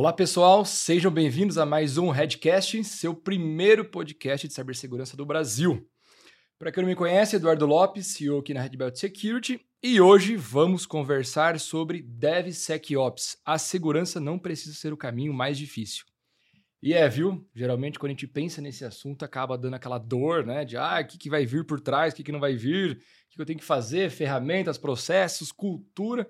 [0.00, 5.90] Olá, pessoal, sejam bem-vindos a mais um Redcast, seu primeiro podcast de cibersegurança do Brasil.
[6.56, 10.36] Para quem não me conhece, Eduardo Lopes, CEO aqui na Red Belt Security, e hoje
[10.36, 13.38] vamos conversar sobre DevSecOps.
[13.44, 16.04] A segurança não precisa ser o caminho mais difícil.
[16.80, 17.44] E é, viu?
[17.52, 20.64] Geralmente quando a gente pensa nesse assunto acaba dando aquela dor, né?
[20.64, 22.92] De ah, o que, que vai vir por trás, o que, que não vai vir,
[22.92, 26.24] o que eu tenho que fazer, ferramentas, processos, cultura.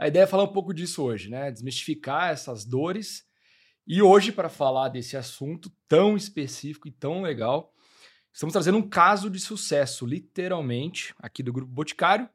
[0.00, 1.50] A ideia é falar um pouco disso hoje, né?
[1.50, 3.22] Desmistificar essas dores.
[3.86, 7.74] E hoje, para falar desse assunto tão específico e tão legal,
[8.32, 12.30] estamos trazendo um caso de sucesso, literalmente, aqui do Grupo Boticário.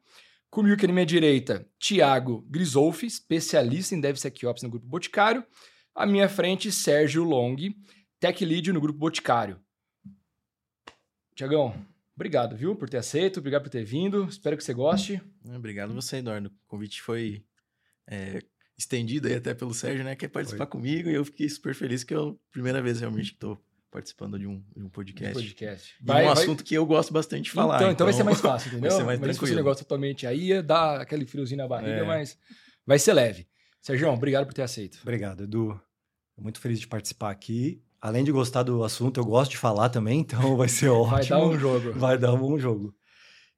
[0.48, 5.44] Comigo aqui na minha direita, Tiago Grisolfi, especialista em DevSecOps no Grupo Boticário.
[5.92, 7.56] À minha frente, Sérgio Long,
[8.20, 9.60] Tech Lead no Grupo Boticário.
[11.34, 11.74] Tiagão,
[12.14, 14.24] obrigado, viu, por ter aceito, obrigado por ter vindo.
[14.26, 15.20] Espero que você goste.
[15.44, 16.48] Obrigado você, Eduardo.
[16.48, 17.44] O convite foi
[18.08, 18.42] é,
[18.78, 20.14] estendido aí até pelo Sérgio, né?
[20.14, 20.72] Quer participar Foi.
[20.72, 23.58] comigo e eu fiquei super feliz que é a primeira vez realmente que estou
[23.90, 25.38] participando de um, de um podcast.
[25.38, 25.94] Um podcast.
[26.02, 26.42] Vai, um vai...
[26.42, 27.76] assunto que eu gosto bastante de falar.
[27.76, 28.90] Então, então, então vai ser mais fácil, entendeu?
[28.90, 29.34] vai ser mais mas tranquilo.
[29.34, 32.04] se fosse um negócio totalmente aí, dá aquele friozinho na barriga, é.
[32.04, 32.38] mas
[32.86, 33.46] vai ser leve.
[33.80, 34.98] Sérgio, obrigado por ter aceito.
[35.02, 35.80] Obrigado, Edu.
[36.36, 37.82] Muito feliz de participar aqui.
[38.00, 41.16] Além de gostar do assunto, eu gosto de falar também, então vai ser ótimo.
[41.16, 41.92] Vai dar um jogo.
[41.92, 42.94] Vai dar um jogo.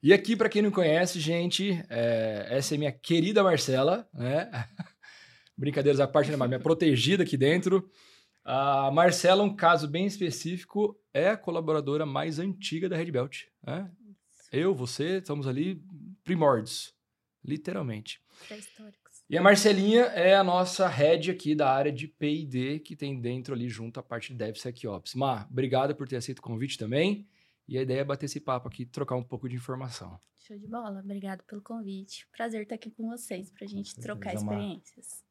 [0.01, 4.49] E aqui, para quem não conhece, gente, é, essa é minha querida Marcela, né?
[5.57, 7.91] Brincadeiras à parte, né, minha protegida aqui dentro.
[8.45, 13.43] A Marcela, um caso bem específico, é a colaboradora mais antiga da Red Belt.
[13.67, 13.91] Né?
[14.53, 15.83] Eu, você, estamos ali
[16.23, 16.95] primórdios,
[17.45, 18.21] literalmente.
[18.47, 18.99] Pré-históricos.
[19.29, 23.53] E a Marcelinha é a nossa head aqui da área de P&D, que tem dentro
[23.53, 25.15] ali junto a parte de DevSecOps.
[25.15, 27.29] Mar, obrigado por ter aceito o convite também.
[27.69, 30.19] E a ideia é bater esse papo aqui, trocar um pouco de informação.
[30.39, 32.27] Show de bola, obrigado pelo convite.
[32.35, 35.23] Prazer estar aqui com vocês para a gente trocar experiências.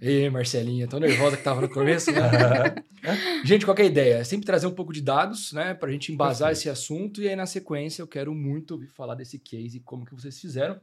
[0.00, 2.20] Ei, Marcelinha, tão nervosa que tava no começo, né?
[3.44, 4.14] gente, qual é a ideia?
[4.14, 6.60] É sempre trazer um pouco de dados, né, para a gente embasar Perfeito.
[6.60, 10.04] esse assunto e aí na sequência eu quero muito ouvir falar desse case e como
[10.04, 10.80] que vocês fizeram,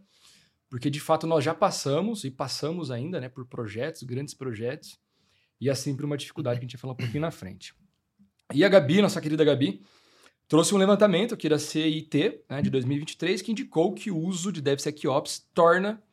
[0.69, 4.97] porque de fato nós já passamos e passamos ainda, né, por projetos, grandes projetos,
[5.59, 7.73] e é sempre uma dificuldade que a gente vai falar um pouquinho na frente.
[8.53, 9.81] E a Gabi, nossa querida Gabi,
[10.51, 14.61] trouxe um levantamento aqui da CIT né, de 2023 que indicou que o uso de
[14.61, 16.03] DevSecOps torna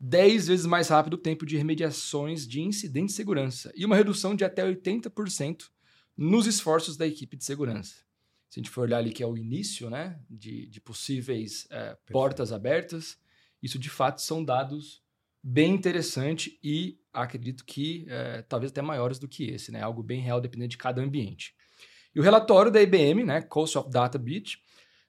[0.00, 4.34] 10 vezes mais rápido o tempo de remediações de incidentes de segurança e uma redução
[4.34, 5.64] de até 80%
[6.16, 7.96] nos esforços da equipe de segurança.
[8.48, 11.94] Se a gente for olhar ali que é o início né, de, de possíveis é,
[12.10, 13.18] portas abertas,
[13.62, 15.02] isso de fato são dados
[15.42, 19.82] bem interessantes e acredito que é, talvez até maiores do que esse, né?
[19.82, 21.54] algo bem real dependendo de cada ambiente.
[22.14, 24.58] E o relatório da IBM, né, Cost of Data Breach,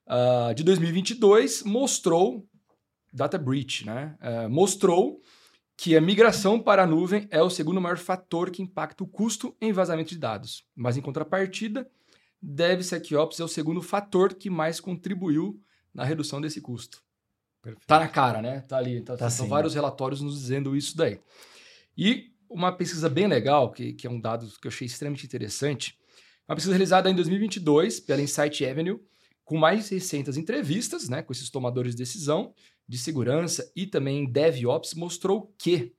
[0.08, 2.48] uh, de 2022, mostrou,
[3.12, 5.22] Data Breach, né, uh, mostrou
[5.76, 9.56] que a migração para a nuvem é o segundo maior fator que impacta o custo
[9.60, 10.66] em vazamento de dados.
[10.76, 11.90] Mas, em contrapartida,
[12.42, 15.60] DevSecOps é o segundo fator que mais contribuiu
[15.94, 17.02] na redução desse custo.
[17.62, 17.88] Perfeito.
[17.88, 18.62] Tá na cara, né?
[18.62, 19.02] Tá ali.
[19.02, 21.20] Tá, tá são vários relatórios nos dizendo isso daí.
[21.98, 25.98] E uma pesquisa bem legal, que, que é um dado que eu achei extremamente interessante,
[26.48, 29.00] uma pesquisa realizada em 2022 pela Insight Avenue,
[29.44, 32.54] com mais de 600 entrevistas né, com esses tomadores de decisão
[32.88, 35.94] de segurança e também DevOps, mostrou que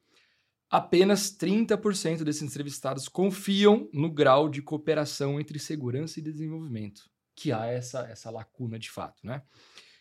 [0.71, 7.66] apenas 30% desses entrevistados confiam no grau de cooperação entre segurança e desenvolvimento, que há
[7.66, 9.25] essa, essa lacuna de fato.
[9.25, 9.43] Né?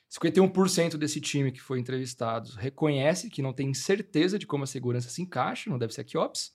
[0.10, 5.10] 51% desse time que foi entrevistado reconhece que não tem certeza de como a segurança
[5.10, 6.54] se encaixa no DevSecOps,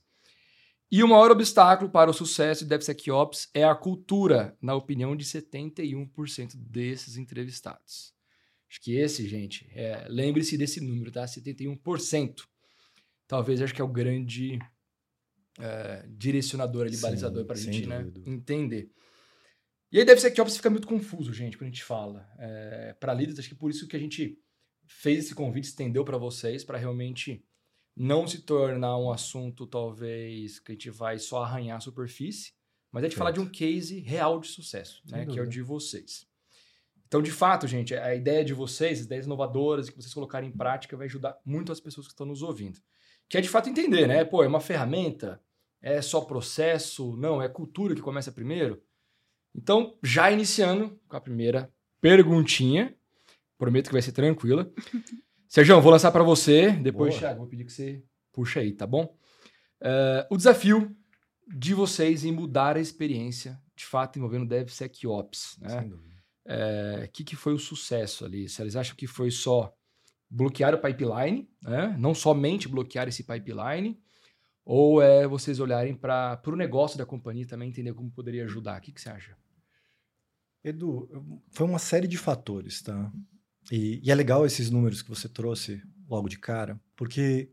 [0.91, 5.25] e o maior obstáculo para o sucesso de DevSecOps é a cultura, na opinião de
[5.25, 8.15] 71% desses entrevistados.
[8.71, 11.25] Acho que esse, gente, é, lembre-se desse número, tá?
[11.25, 12.43] 71%.
[13.27, 14.59] Talvez acho que é o grande
[15.59, 18.91] é, direcionador ali, Sim, balizador para a gente né, entender.
[19.91, 22.27] E aí DevSecOps fica muito confuso, gente, quando a gente fala.
[22.39, 24.39] É, para líderes, acho que por isso que a gente
[24.87, 27.45] fez esse convite, estendeu para vocês, para realmente
[27.99, 32.53] não se tornar um assunto, talvez, que a gente vai só arranhar a superfície,
[32.93, 33.19] mas é de certo.
[33.19, 35.27] falar de um case real de sucesso, né?
[35.27, 36.25] Que é o de vocês.
[37.09, 40.53] Então, de fato, gente, a ideia de vocês, as ideias inovadoras que vocês colocarem em
[40.53, 42.79] prática, vai ajudar muito as pessoas que estão nos ouvindo.
[43.29, 44.25] Que é de fato entender, né?
[44.25, 45.43] Pô, é uma ferramenta?
[45.83, 47.17] É só processo?
[47.17, 48.81] Não, é cultura que começa primeiro?
[49.55, 52.95] Então, já iniciando com a primeira perguntinha,
[53.59, 54.71] prometo que vai ser tranquila.
[55.49, 56.73] Sérgio, vou lançar para você.
[56.73, 57.21] Depois, Boa.
[57.21, 59.17] Thiago, vou pedir que você puxa aí, tá bom?
[59.81, 60.95] Uh, o desafio
[61.47, 65.57] de vocês em mudar a experiência, de fato, envolvendo DevSecOps.
[65.61, 65.69] Né?
[65.71, 66.15] Sem dúvida.
[66.45, 68.47] O uh, que, que foi o sucesso ali?
[68.47, 69.75] Se eles acham que foi só
[70.29, 71.97] bloquear o pipeline, né?
[71.99, 73.99] não somente bloquear esse pipeline,
[74.67, 78.79] Ou é vocês olharem para o negócio da companhia também, entender como poderia ajudar?
[78.79, 79.35] O que, que você acha?
[80.63, 81.09] Edu,
[81.49, 83.11] foi uma série de fatores, tá?
[83.71, 87.51] E, e, é legal esses números que você trouxe logo de cara, porque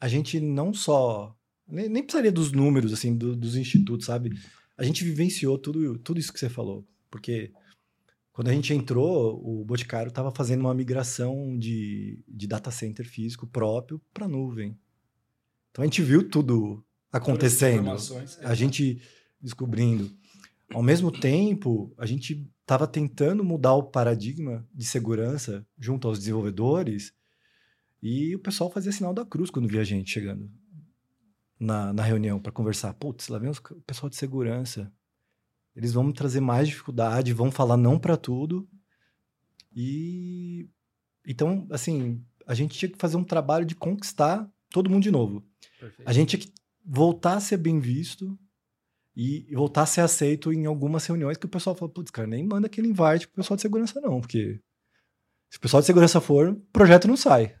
[0.00, 1.36] a gente não só.
[1.66, 4.30] Nem, nem precisaria dos números, assim, do, dos institutos, sabe?
[4.76, 6.86] A gente vivenciou tudo, tudo isso que você falou.
[7.10, 7.52] Porque
[8.32, 13.46] quando a gente entrou, o Boticário estava fazendo uma migração de, de data center físico
[13.46, 14.78] próprio para nuvem.
[15.70, 17.90] Então a gente viu tudo acontecendo.
[18.42, 19.00] A gente
[19.40, 20.10] descobrindo.
[20.72, 27.14] Ao mesmo tempo, a gente estava tentando mudar o paradigma de segurança junto aos desenvolvedores
[28.02, 30.50] e o pessoal fazia sinal da cruz quando via a gente chegando
[31.58, 32.92] na, na reunião para conversar.
[32.94, 34.92] Putz, lá vem o pessoal de segurança.
[35.74, 38.68] Eles vão me trazer mais dificuldade, vão falar não para tudo.
[39.74, 40.68] E
[41.26, 45.44] então, assim, a gente tinha que fazer um trabalho de conquistar todo mundo de novo.
[45.78, 46.08] Perfeito.
[46.08, 46.52] A gente tinha que
[46.84, 48.38] voltar a ser bem visto,
[49.16, 52.46] e voltar a ser aceito em algumas reuniões que o pessoal fala, putz, cara, nem
[52.46, 54.60] manda aquele invite pro pessoal de segurança não, porque
[55.48, 57.56] se o pessoal de segurança for, o projeto não sai.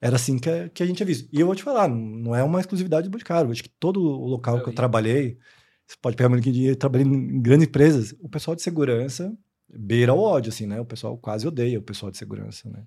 [0.00, 1.28] Era assim que a, que a gente visto.
[1.32, 3.50] E eu vou te falar, não é uma exclusividade do Boticário.
[3.50, 5.38] Acho que todo o local eu que eu trabalhei,
[5.86, 9.36] você pode pegar muito que eu trabalhei em grandes empresas, o pessoal de segurança
[9.68, 10.80] beira o ódio, assim, né?
[10.80, 12.86] O pessoal quase odeia o pessoal de segurança, né?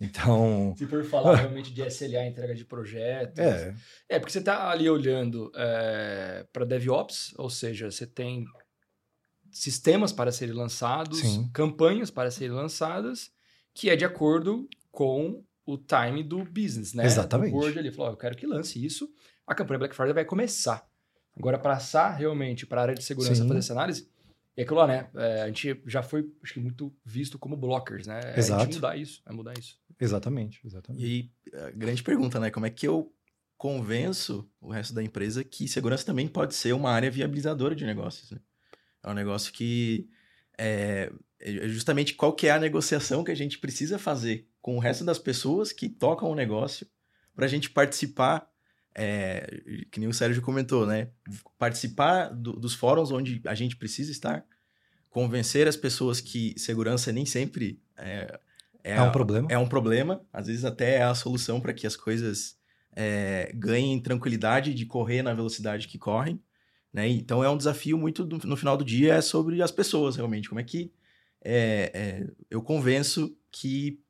[0.00, 0.74] Então.
[0.76, 3.38] Se for falar realmente de SLA, entrega de projetos.
[3.38, 3.74] É.
[4.08, 8.44] É, porque você está ali olhando é, para DevOps, ou seja, você tem
[9.50, 11.50] sistemas para serem lançados, Sim.
[11.52, 13.30] campanhas para serem lançadas,
[13.74, 17.04] que é de acordo com o time do business, né?
[17.04, 17.54] Exatamente.
[17.54, 19.10] O board ali falou: oh, eu quero que lance isso,
[19.46, 20.86] a campanha Black Friday vai começar.
[21.36, 23.46] Agora, passar realmente para a área de segurança Sim.
[23.46, 24.08] fazer essa análise,
[24.58, 25.08] e aquilo lá, né?
[25.14, 28.18] É, a gente já foi, acho que, muito visto como blockers, né?
[28.36, 28.60] Exato.
[28.60, 29.78] É a gente mudar isso, é mudar isso.
[30.00, 31.04] Exatamente, exatamente.
[31.04, 31.06] E
[31.54, 32.50] aí, a grande pergunta, né?
[32.50, 33.14] Como é que eu
[33.56, 38.32] convenço o resto da empresa que segurança também pode ser uma área viabilizadora de negócios,
[38.32, 38.40] né?
[39.00, 40.10] É um negócio que
[40.58, 44.80] é, é justamente qual que é a negociação que a gente precisa fazer com o
[44.80, 46.84] resto das pessoas que tocam o negócio
[47.32, 48.47] para a gente participar,
[49.00, 49.62] é,
[49.92, 51.08] que nem o Sérgio comentou, né?
[51.56, 54.44] Participar do, dos fóruns onde a gente precisa estar,
[55.08, 58.40] convencer as pessoas que segurança nem sempre é,
[58.82, 59.48] é, é um problema.
[59.50, 60.20] É um problema.
[60.32, 62.58] Às vezes até é a solução para que as coisas
[62.96, 66.42] é, ganhem tranquilidade de correr na velocidade que correm.
[66.92, 67.08] Né?
[67.08, 70.48] Então é um desafio muito, no final do dia, é sobre as pessoas, realmente.
[70.48, 70.92] Como é que
[71.44, 74.00] é, é, eu convenço que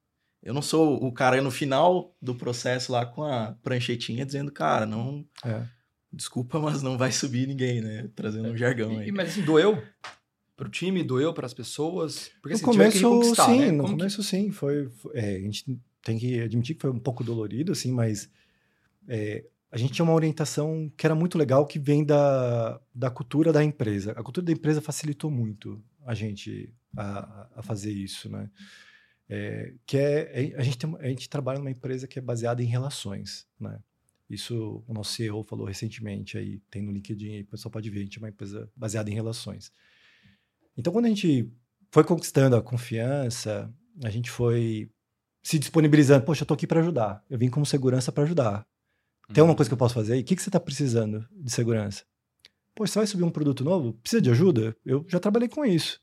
[0.42, 4.86] eu não sou o cara no final do processo lá com a pranchetinha dizendo, cara,
[4.86, 5.24] não.
[5.44, 5.62] É.
[6.12, 8.08] Desculpa, mas não vai subir ninguém, né?
[8.14, 9.12] Trazendo um jargão aí.
[9.12, 9.82] Mas assim, doeu?
[10.58, 12.32] pro time, doeu para as pessoas?
[12.42, 13.70] Porque no assim, começo, sim, né?
[13.70, 14.24] no Como começo que...
[14.24, 15.64] sim, foi, foi é, a gente
[16.02, 18.28] tem que admitir que foi um pouco dolorido, assim, mas
[19.06, 23.52] é, a gente tinha uma orientação que era muito legal, que vem da, da cultura
[23.52, 24.12] da empresa.
[24.12, 28.50] A cultura da empresa facilitou muito a gente a, a fazer isso, né?
[29.28, 32.62] É, que é, é a gente, tem, a gente trabalha numa empresa que é baseada
[32.62, 33.78] em relações, né?
[34.28, 38.00] Isso o nosso CEO falou recentemente aí, tem no LinkedIn aí, o pessoal pode ver,
[38.00, 39.72] a gente é uma empresa baseada em relações.
[40.76, 41.50] Então, quando a gente
[41.90, 43.72] foi conquistando a confiança,
[44.04, 44.90] a gente foi
[45.42, 46.24] se disponibilizando.
[46.24, 47.24] Poxa, eu tô aqui para ajudar.
[47.28, 48.66] Eu vim como segurança para ajudar.
[49.32, 49.56] Tem alguma uhum.
[49.56, 50.16] coisa que eu posso fazer?
[50.16, 52.04] E o que, que você está precisando de segurança?
[52.74, 53.94] Poxa, você vai subir um produto novo?
[53.94, 54.76] Precisa de ajuda?
[54.84, 56.00] Eu já trabalhei com isso.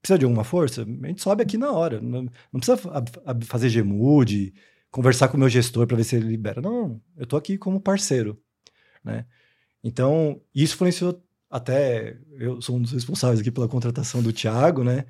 [0.00, 0.82] Precisa de alguma força?
[0.82, 2.00] A gente sobe aqui na hora.
[2.00, 2.78] Não, não precisa
[3.46, 4.54] fazer Gmood,
[4.90, 6.60] conversar com o meu gestor para ver se ele libera.
[6.60, 8.42] Não, eu estou aqui como parceiro.
[9.04, 9.26] Né?
[9.82, 15.06] Então, isso influenciou até eu sou um dos responsáveis aqui pela contratação do Thiago, né?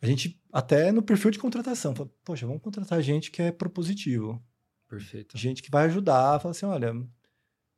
[0.00, 4.42] A gente, até no perfil de contratação, fala, poxa, vamos contratar gente que é propositivo.
[4.88, 5.36] Perfeito.
[5.36, 6.92] Gente que vai ajudar, fala assim, olha,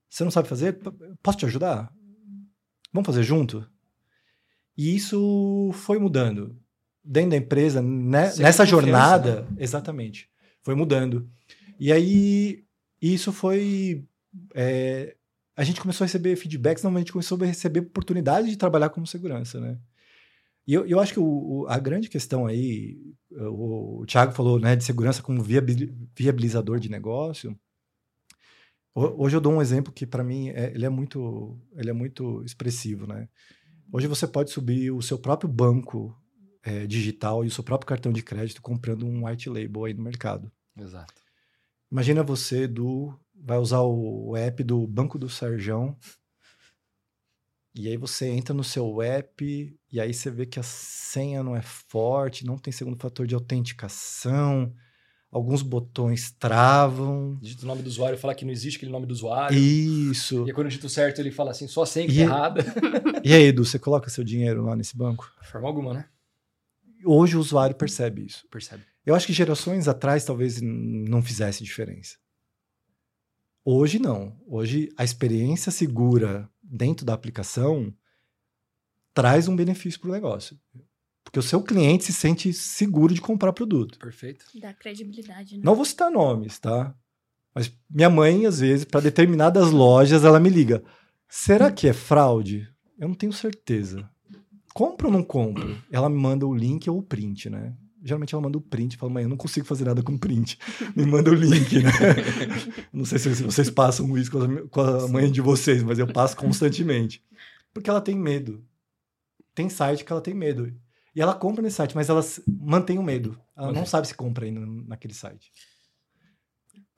[0.09, 0.79] você não sabe fazer?
[1.23, 1.93] Posso te ajudar?
[2.93, 3.69] Vamos fazer junto?
[4.79, 6.57] E isso foi mudando.
[7.05, 9.57] Dentro da empresa, né, nessa jornada, né?
[9.59, 10.31] exatamente,
[10.63, 11.29] foi mudando.
[11.81, 12.65] E aí,
[13.01, 14.05] isso foi
[14.55, 15.17] é,
[15.57, 18.91] a gente começou a receber feedbacks, não, a gente começou a receber oportunidade de trabalhar
[18.91, 19.77] como segurança, né?
[20.65, 22.97] E eu, eu acho que o, o, a grande questão aí,
[23.33, 27.59] o, o Thiago falou né, de segurança como viabilizador de negócio.
[28.95, 32.43] Hoje eu dou um exemplo que para mim é, ele é muito ele é muito
[32.45, 33.29] expressivo, né?
[33.91, 36.15] Hoje você pode subir o seu próprio banco
[36.63, 40.03] é, digital e o seu próprio cartão de crédito comprando um white label aí no
[40.03, 40.53] mercado.
[40.77, 41.23] Exato.
[41.91, 45.97] Imagina você do vai usar o app do Banco do Serjão.
[47.75, 51.57] E aí você entra no seu app e aí você vê que a senha não
[51.57, 54.75] é forte, não tem segundo fator de autenticação.
[55.31, 57.39] Alguns botões travam.
[57.41, 59.59] Digita o nome do usuário e fala que não existe aquele nome do usuário.
[59.59, 60.45] Isso.
[60.47, 62.65] E aí, quando eu digito certo, ele fala assim, só senha que tá errada.
[63.25, 65.31] E aí, Edu, você coloca seu dinheiro lá nesse banco?
[65.43, 66.09] De forma alguma, né?
[67.05, 68.47] Hoje o usuário percebe isso.
[68.49, 68.85] Percebe.
[69.05, 72.17] Eu acho que gerações atrás talvez não fizesse diferença.
[73.65, 74.37] Hoje não.
[74.47, 77.95] Hoje a experiência segura dentro da aplicação
[79.13, 80.59] traz um benefício para o negócio.
[81.29, 83.99] Porque o seu cliente se sente seguro de comprar produto.
[83.99, 84.47] Perfeito.
[84.59, 85.63] Dá credibilidade, né?
[85.63, 86.95] Não vou citar nomes, tá?
[87.55, 90.83] Mas minha mãe, às vezes, para determinadas lojas, ela me liga.
[91.29, 92.67] Será que é fraude?
[92.99, 94.09] Eu não tenho certeza.
[94.73, 95.77] Compro ou não compro?
[95.93, 97.75] Ela me manda o link ou o print, né?
[98.03, 100.59] Geralmente ela manda o print e fala, mãe, eu não consigo fazer nada com print.
[100.97, 101.91] Me manda o link, né?
[102.91, 104.31] não sei se vocês passam isso
[104.71, 107.23] com a mãe de vocês, mas eu passo constantemente.
[107.75, 108.65] Porque ela tem medo.
[109.53, 110.73] Tem site que ela tem medo.
[111.15, 113.41] E ela compra nesse site, mas ela mantém o medo.
[113.57, 115.53] Ela não sabe se compra ainda naquele site.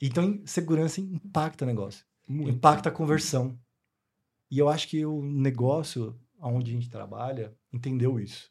[0.00, 2.04] Então, segurança impacta o negócio.
[2.28, 2.56] Muito.
[2.56, 3.58] Impacta a conversão.
[4.50, 8.50] E eu acho que o negócio onde a gente trabalha entendeu isso.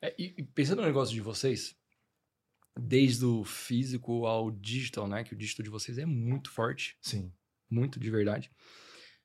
[0.00, 1.76] É, e, pensando no negócio de vocês,
[2.78, 5.24] desde o físico ao digital, né?
[5.24, 6.96] Que o digital de vocês é muito forte.
[7.02, 7.32] Sim.
[7.68, 8.50] Muito, de verdade.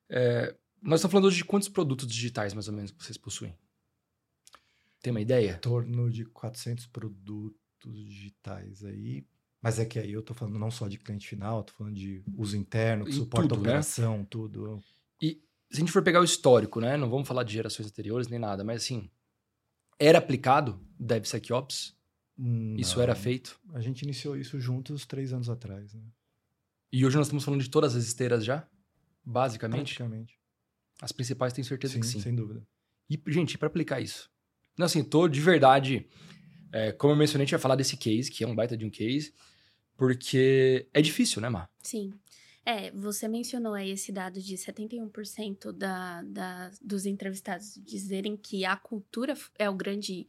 [0.09, 3.55] É, nós estamos falando hoje de quantos produtos digitais, mais ou menos, que vocês possuem?
[5.03, 5.51] Tem uma ideia?
[5.51, 9.27] Em torno de 400 produtos digitais aí.
[9.61, 12.23] Mas é que aí eu estou falando não só de cliente final, estou falando de
[12.37, 13.69] uso interno, suporte tudo, à né?
[13.69, 14.27] operação, né?
[14.29, 14.83] tudo.
[15.21, 16.95] E se a gente for pegar o histórico, né?
[16.95, 19.11] Não vamos falar de gerações anteriores nem nada, mas assim,
[19.99, 21.95] era aplicado DevSecOps?
[22.37, 22.77] Não.
[22.77, 23.59] Isso era feito?
[23.73, 25.93] A gente iniciou isso juntos três anos atrás.
[25.93, 26.01] Né?
[26.91, 28.67] E hoje nós estamos falando de todas as esteiras já?
[29.23, 29.95] Basicamente?
[29.95, 30.39] Praticamente.
[31.01, 32.21] As principais tenho certeza sim, que sim.
[32.21, 32.65] sem dúvida.
[33.09, 34.32] E, gente, para aplicar isso?
[34.77, 36.07] Não, assim, tô de verdade...
[36.75, 38.83] É, como eu mencionei, a gente vai falar desse case, que é um baita de
[38.83, 39.31] um case,
[39.95, 41.69] porque é difícil, né, Mar?
[41.83, 42.11] Sim.
[42.65, 48.75] É, você mencionou aí esse dado de 71% da, da, dos entrevistados dizerem que a
[48.75, 50.25] cultura é o grande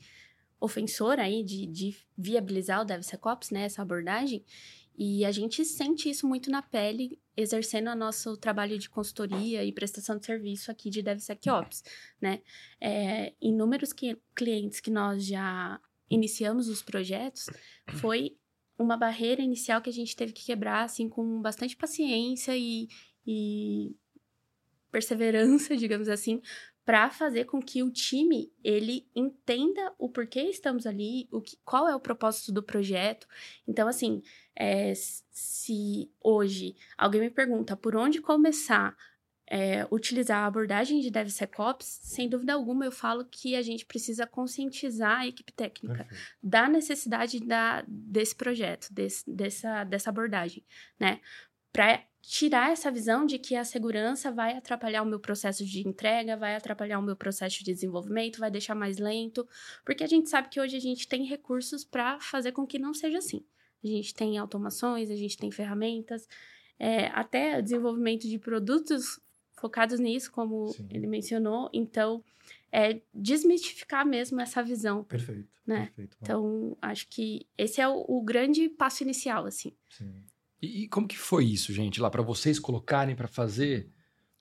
[0.61, 4.45] ofensor aí de, de viabilizar o DevSecOps, né, essa abordagem.
[4.99, 9.73] E a gente sente isso muito na pele, exercendo o nosso trabalho de consultoria e
[9.73, 11.83] prestação de serviço aqui de DevSecOps,
[12.21, 12.41] né?
[12.81, 17.47] É, inúmeros que, clientes que nós já iniciamos os projetos,
[18.01, 18.37] foi
[18.79, 22.89] uma barreira inicial que a gente teve que quebrar, assim, com bastante paciência e,
[23.27, 23.95] e
[24.91, 26.41] perseverança, digamos assim,
[26.85, 31.89] para fazer com que o time ele entenda o porquê estamos ali, o que, qual
[31.89, 33.27] é o propósito do projeto.
[33.67, 34.23] Então, assim,
[34.55, 38.95] é, se hoje alguém me pergunta por onde começar
[39.47, 44.27] é, utilizar a abordagem de DevSecOps, sem dúvida alguma eu falo que a gente precisa
[44.27, 46.25] conscientizar a equipe técnica Perfeito.
[46.43, 50.65] da necessidade da, desse projeto, desse, dessa, dessa abordagem,
[50.99, 51.21] né?
[51.73, 56.37] Para tirar essa visão de que a segurança vai atrapalhar o meu processo de entrega,
[56.37, 59.47] vai atrapalhar o meu processo de desenvolvimento, vai deixar mais lento,
[59.85, 62.95] porque a gente sabe que hoje a gente tem recursos para fazer com que não
[62.95, 63.45] seja assim.
[63.83, 66.27] A gente tem automações, a gente tem ferramentas,
[66.79, 69.21] é, até desenvolvimento de produtos
[69.53, 70.89] focados nisso, como Sim.
[70.91, 71.71] ele mencionou.
[71.73, 72.25] Então,
[72.73, 75.05] é desmistificar mesmo essa visão.
[75.05, 75.49] Perfeito.
[75.67, 75.87] Né?
[75.87, 79.73] perfeito então, acho que esse é o, o grande passo inicial, assim.
[79.91, 80.25] Sim.
[80.65, 83.91] E, e como que foi isso, gente, lá para vocês colocarem para fazer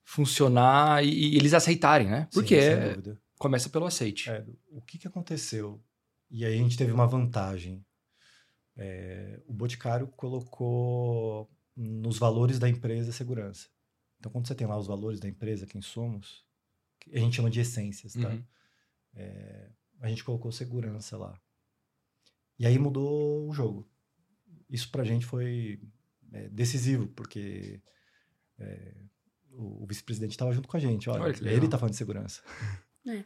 [0.02, 2.28] funcionar e, e, eles aceitarem, né?
[2.32, 4.30] Porque Sim, começa pelo aceite.
[4.30, 5.82] É, o que, que aconteceu?
[6.30, 7.84] E aí a gente teve uma vantagem.
[8.76, 13.68] É, o Boticário colocou nos valores da empresa segurança.
[14.18, 16.44] Então, quando você tem lá os valores da empresa, quem somos,
[17.12, 18.28] a gente chama de essências, tá?
[18.28, 18.44] Uhum.
[19.14, 21.38] É, a gente colocou segurança lá.
[22.58, 23.88] E aí mudou o jogo.
[24.70, 25.80] Isso pra gente foi
[26.34, 27.80] é, decisivo, porque
[28.58, 28.94] é,
[29.52, 31.08] o, o vice-presidente estava junto com a gente.
[31.08, 32.42] Olha, Olha ele está falando de segurança.
[33.06, 33.22] É.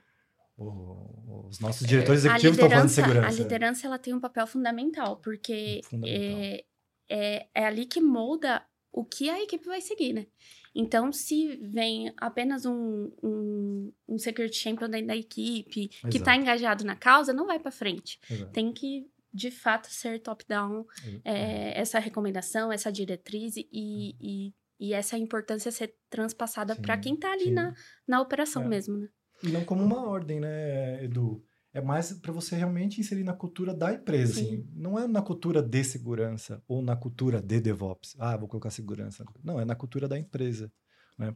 [0.56, 3.28] O, os nossos diretores executivos estão falando de segurança.
[3.28, 6.40] A liderança ela tem um papel fundamental, porque fundamental.
[6.40, 6.64] É,
[7.08, 10.26] é, é ali que molda o que a equipe vai seguir, né?
[10.74, 16.08] Então, se vem apenas um, um, um security champion dentro da equipe Exato.
[16.08, 18.18] que está engajado na causa, não vai para frente.
[18.28, 18.50] Exato.
[18.50, 20.84] Tem que, de fato, ser top-down
[21.24, 27.32] é, essa recomendação, essa diretriz e, e, e, essa importância ser transpassada para quem está
[27.32, 27.74] ali na,
[28.06, 28.68] na operação é.
[28.68, 29.08] mesmo, né?
[29.42, 31.44] E não como uma ordem, né, Edu?
[31.72, 34.40] é mais para você realmente inserir na cultura da empresa.
[34.40, 34.66] Assim.
[34.74, 38.16] Não é na cultura de segurança ou na cultura de DevOps.
[38.18, 39.24] Ah, vou colocar segurança.
[39.44, 40.72] Não, é na cultura da empresa.
[41.16, 41.34] Né?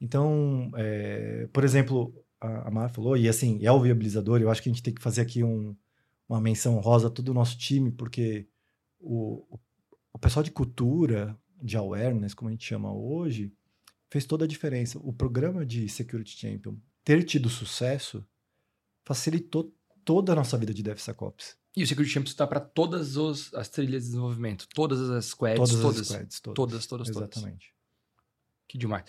[0.00, 4.62] Então, é, por exemplo, a, a Mar falou, e assim, é o viabilizador, eu acho
[4.62, 5.76] que a gente tem que fazer aqui um,
[6.30, 8.46] uma menção rosa a todo o nosso time, porque
[9.00, 9.58] o,
[10.12, 13.52] o pessoal de cultura, de awareness, como a gente chama hoje,
[14.08, 14.98] fez toda a diferença.
[15.02, 18.24] O programa de Security Champion ter tido sucesso
[19.04, 21.56] facilitou toda a nossa vida de DevSecOps.
[21.76, 25.58] E o Security Champion está para todas os, as trilhas de desenvolvimento, todas as squads,
[25.58, 26.54] Todas, todas, as squads, todas.
[26.54, 27.28] todas, todas, todas.
[27.36, 27.74] Exatamente.
[28.68, 29.04] Que demais.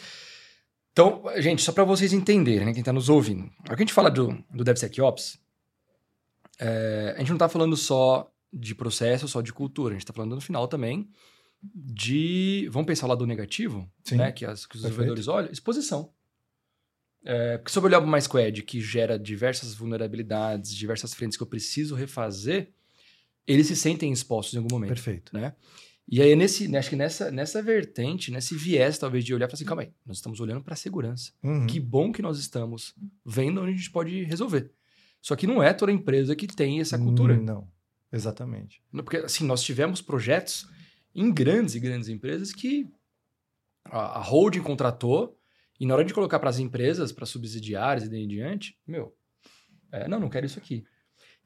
[0.92, 3.50] Então, gente, só para vocês entenderem, né, quem está nos ouvindo.
[3.70, 5.40] A gente fala do, do DevSecOps,
[6.60, 9.94] é, a gente não está falando só de processo, só de cultura.
[9.94, 11.10] A gente está falando no final também
[11.64, 12.68] de.
[12.72, 14.32] Vamos pensar lá do negativo, Sim, né?
[14.32, 16.12] Que, as, que os desenvolvedores olham, exposição.
[17.24, 21.44] É, porque se eu olhar para uma squad que gera diversas vulnerabilidades, diversas frentes que
[21.44, 22.72] eu preciso refazer,
[23.46, 24.90] eles se sentem expostos em algum momento.
[24.90, 25.36] Perfeito.
[25.36, 25.54] né?
[26.08, 29.50] E aí, nesse, né, acho que nessa, nessa vertente, nesse viés, talvez, de olhar e
[29.50, 31.32] falar assim, calma aí, nós estamos olhando para a segurança.
[31.44, 31.68] Uhum.
[31.68, 32.94] Que bom que nós estamos
[33.26, 34.72] vendo onde a gente pode resolver.
[35.22, 37.38] Só que não é toda empresa que tem essa cultura.
[37.38, 37.68] Não,
[38.12, 38.82] exatamente.
[38.92, 40.68] Porque, assim, nós tivemos projetos
[41.14, 42.90] em grandes e grandes empresas que
[43.86, 45.38] a, a holding contratou
[45.80, 49.16] e na hora de colocar para as empresas, para subsidiárias e daí em diante, meu,
[49.92, 50.84] é, não, não quero isso aqui.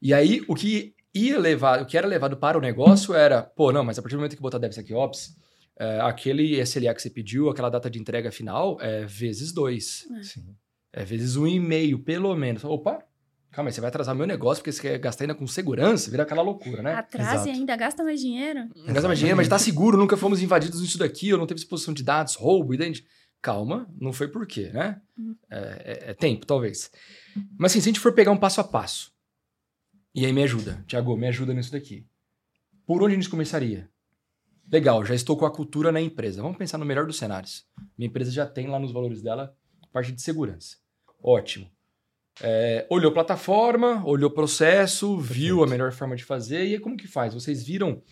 [0.00, 3.72] E aí, o que ia levar, o que era levado para o negócio era, pô,
[3.72, 5.36] não, mas a partir do momento que botar DevSecOps,
[5.78, 10.06] é, aquele SLA que você pediu, aquela data de entrega final, é vezes dois.
[10.22, 10.54] Sim.
[10.92, 12.64] É vezes um e meio, pelo menos.
[12.64, 13.02] Opa,
[13.56, 16.22] calma aí, você vai atrasar meu negócio porque você quer gastar ainda com segurança, vira
[16.24, 16.92] aquela loucura, né?
[16.94, 18.68] Atrasa e ainda gasta mais dinheiro.
[18.86, 21.94] Gasta mais dinheiro, mas tá seguro, nunca fomos invadidos nisso daqui, ou não teve exposição
[21.94, 23.04] de dados, roubo, e gente-
[23.42, 25.00] Calma, não foi por quê, né?
[25.16, 25.36] Uhum.
[25.50, 25.58] É,
[26.06, 26.90] é- é tempo, talvez.
[27.58, 29.12] Mas assim, se a gente for pegar um passo a passo,
[30.14, 32.06] e aí me ajuda, Tiago, me ajuda nisso daqui.
[32.86, 33.88] Por onde a gente começaria?
[34.72, 36.42] Legal, já estou com a cultura na empresa.
[36.42, 37.64] Vamos pensar no melhor dos cenários.
[37.96, 39.54] Minha empresa já tem lá nos valores dela
[39.92, 40.76] parte de segurança.
[41.22, 41.70] Ótimo.
[42.40, 46.66] É, olhou plataforma, olhou processo, viu a melhor forma de fazer.
[46.66, 47.32] E aí, como que faz?
[47.32, 48.02] Vocês viram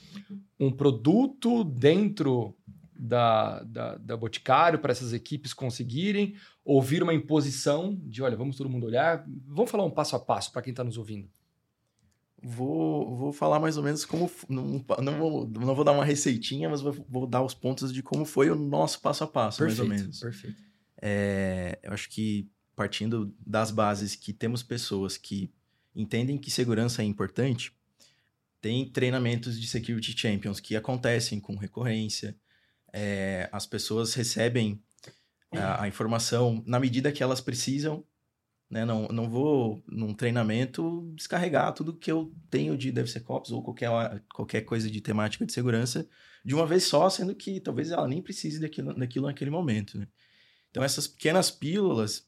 [0.58, 2.56] um produto dentro
[2.98, 6.34] da, da, da Boticário para essas equipes conseguirem?
[6.64, 9.24] Ou viram uma imposição de, olha, vamos todo mundo olhar?
[9.46, 11.28] Vamos falar um passo a passo para quem está nos ouvindo.
[12.42, 14.30] Vou, vou falar mais ou menos como.
[14.48, 18.02] Não, não, vou, não vou dar uma receitinha, mas vou, vou dar os pontos de
[18.02, 20.20] como foi o nosso passo a passo, mais ou menos.
[20.20, 20.62] perfeito.
[21.00, 25.52] É, eu acho que partindo das bases que temos pessoas que
[25.94, 27.72] entendem que segurança é importante,
[28.60, 32.34] tem treinamentos de security champions que acontecem com recorrência.
[32.92, 34.82] É, as pessoas recebem
[35.52, 38.04] a, a informação na medida que elas precisam.
[38.70, 38.84] Né?
[38.84, 43.90] Não, não vou, num treinamento, descarregar tudo que eu tenho de DevSecOps ou qualquer,
[44.34, 46.08] qualquer coisa de temática de segurança
[46.44, 49.98] de uma vez só, sendo que talvez ela nem precise daquilo, daquilo naquele momento.
[49.98, 50.08] Né?
[50.70, 52.26] Então, essas pequenas pílulas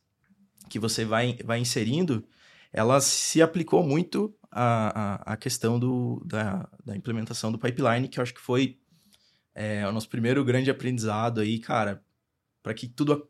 [0.69, 2.27] que você vai, vai inserindo,
[2.73, 8.19] ela se aplicou muito à, à, à questão do, da, da implementação do pipeline, que
[8.19, 8.79] eu acho que foi
[9.55, 12.05] é, o nosso primeiro grande aprendizado aí, cara.
[12.63, 13.29] Para que tudo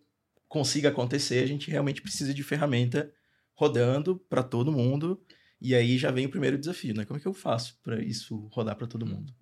[0.49, 3.13] consiga acontecer, a gente realmente precisa de ferramenta
[3.55, 5.23] rodando para todo mundo.
[5.61, 7.05] E aí já vem o primeiro desafio, né?
[7.05, 9.33] Como é que eu faço para isso rodar para todo mundo?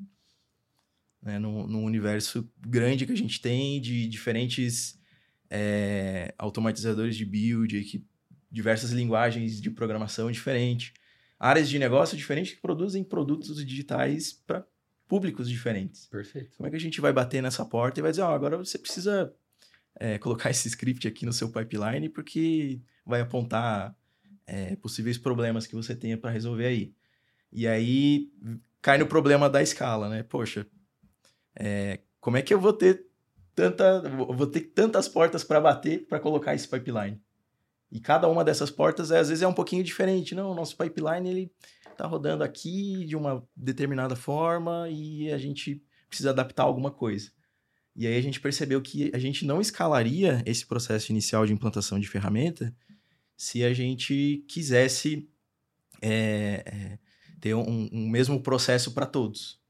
[1.22, 1.38] Né?
[1.38, 4.98] Num, num universo grande que a gente tem de diferentes
[5.50, 8.04] é, automatizadores de build, que,
[8.50, 10.92] diversas linguagens de programação diferentes,
[11.38, 14.64] áreas de negócio diferentes que produzem produtos digitais para
[15.08, 16.06] públicos diferentes.
[16.06, 16.56] Perfeito.
[16.56, 18.78] Como é que a gente vai bater nessa porta e vai dizer, ó, agora você
[18.78, 19.34] precisa
[19.96, 23.96] é, colocar esse script aqui no seu pipeline porque vai apontar
[24.46, 26.94] é, possíveis problemas que você tenha para resolver aí.
[27.52, 28.30] E aí
[28.80, 30.22] cai no problema da escala, né?
[30.22, 30.66] Poxa,
[31.56, 33.06] é, como é que eu vou ter
[33.54, 37.20] tanta, vou ter tantas portas para bater para colocar esse pipeline?
[37.90, 40.34] E cada uma dessas portas às vezes é um pouquinho diferente.
[40.34, 41.52] Não, o nosso pipeline ele
[41.96, 47.30] tá rodando aqui de uma determinada forma e a gente precisa adaptar alguma coisa.
[47.96, 52.00] E aí a gente percebeu que a gente não escalaria esse processo inicial de implantação
[52.00, 52.74] de ferramenta
[53.36, 55.28] se a gente quisesse
[56.02, 56.98] é, é,
[57.40, 59.60] ter um, um mesmo processo para todos.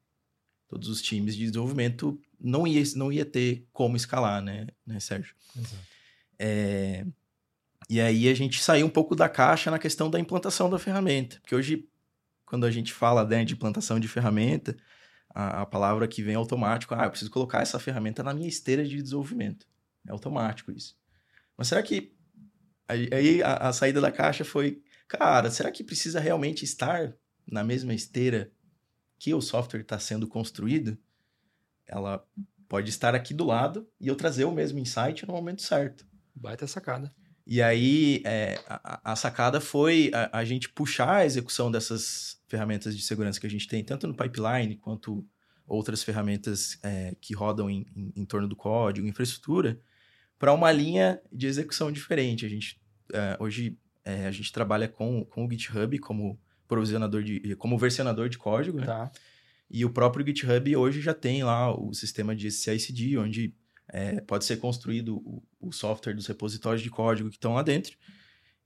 [0.67, 5.35] Todos os times de desenvolvimento não ia, não ia ter como escalar, né, né Sérgio?
[5.57, 5.83] Exato.
[6.39, 7.07] É,
[7.89, 11.39] e aí a gente saiu um pouco da caixa na questão da implantação da ferramenta.
[11.41, 11.89] Porque hoje,
[12.45, 14.77] quando a gente fala né, de implantação de ferramenta,
[15.35, 18.49] a, a palavra que vem é automático, ah, eu preciso colocar essa ferramenta na minha
[18.49, 19.67] esteira de desenvolvimento.
[20.07, 20.97] É automático isso.
[21.57, 22.13] Mas será que.
[22.87, 27.15] Aí a, a saída da caixa foi, cara, será que precisa realmente estar
[27.51, 28.53] na mesma esteira
[29.19, 30.99] que o software está sendo construído?
[31.87, 32.25] Ela
[32.69, 36.07] pode estar aqui do lado e eu trazer o mesmo insight no momento certo.
[36.35, 37.15] Baita sacada.
[37.47, 42.97] E aí, é, a, a sacada foi a, a gente puxar a execução dessas ferramentas
[42.97, 45.27] de segurança que a gente tem, tanto no pipeline quanto
[45.67, 49.79] outras ferramentas é, que rodam em, em, em, torno do código, infraestrutura,
[50.39, 52.47] para uma linha de execução diferente.
[52.47, 52.81] A gente,
[53.13, 58.29] é, hoje, é, a gente trabalha com, com o GitHub como provisionador de, como versionador
[58.29, 58.87] de código, né?
[59.71, 63.55] E o próprio GitHub hoje já tem lá o sistema de CI/CD, onde
[63.89, 67.97] é, pode ser construído o, o, software dos repositórios de código que estão lá dentro.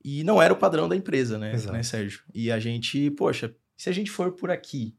[0.05, 2.23] E não era o padrão da empresa, né, né, Sérgio?
[2.33, 4.97] E a gente, poxa, se a gente for por aqui,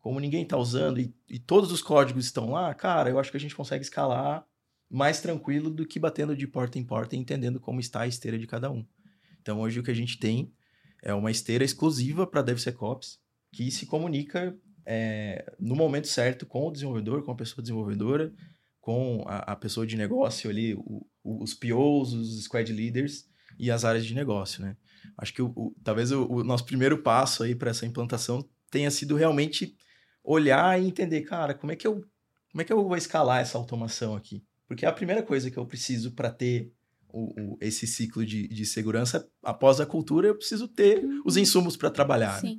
[0.00, 3.36] como ninguém está usando e, e, todos os códigos estão lá, cara, eu acho que
[3.36, 4.44] a gente consegue escalar
[4.90, 8.38] mais tranquilo do que batendo de porta em porta e entendendo como está a esteira
[8.38, 8.84] de cada um.
[9.40, 10.52] Então, hoje o que a gente tem
[11.02, 13.20] é uma esteira exclusiva para DevSecOps
[13.52, 18.32] que se comunica é, no momento certo com o desenvolvedor, com a pessoa desenvolvedora,
[18.80, 23.26] com a, a pessoa de negócio ali, o, o, os POs, os squad leaders
[23.58, 24.76] e as áreas de negócio, né?
[25.16, 29.76] Acho que o, talvez o, nosso primeiro passo aí para essa implantação tenha sido realmente
[30.22, 32.04] olhar e entender, cara, como é que eu
[32.50, 34.44] como é que eu vou escalar essa automação aqui?
[34.68, 36.70] Porque é a primeira coisa que eu preciso para ter
[37.08, 41.22] o, o, esse ciclo de, de segurança, após a cultura, eu preciso ter uhum.
[41.24, 42.42] os insumos para trabalhar.
[42.42, 42.56] Né?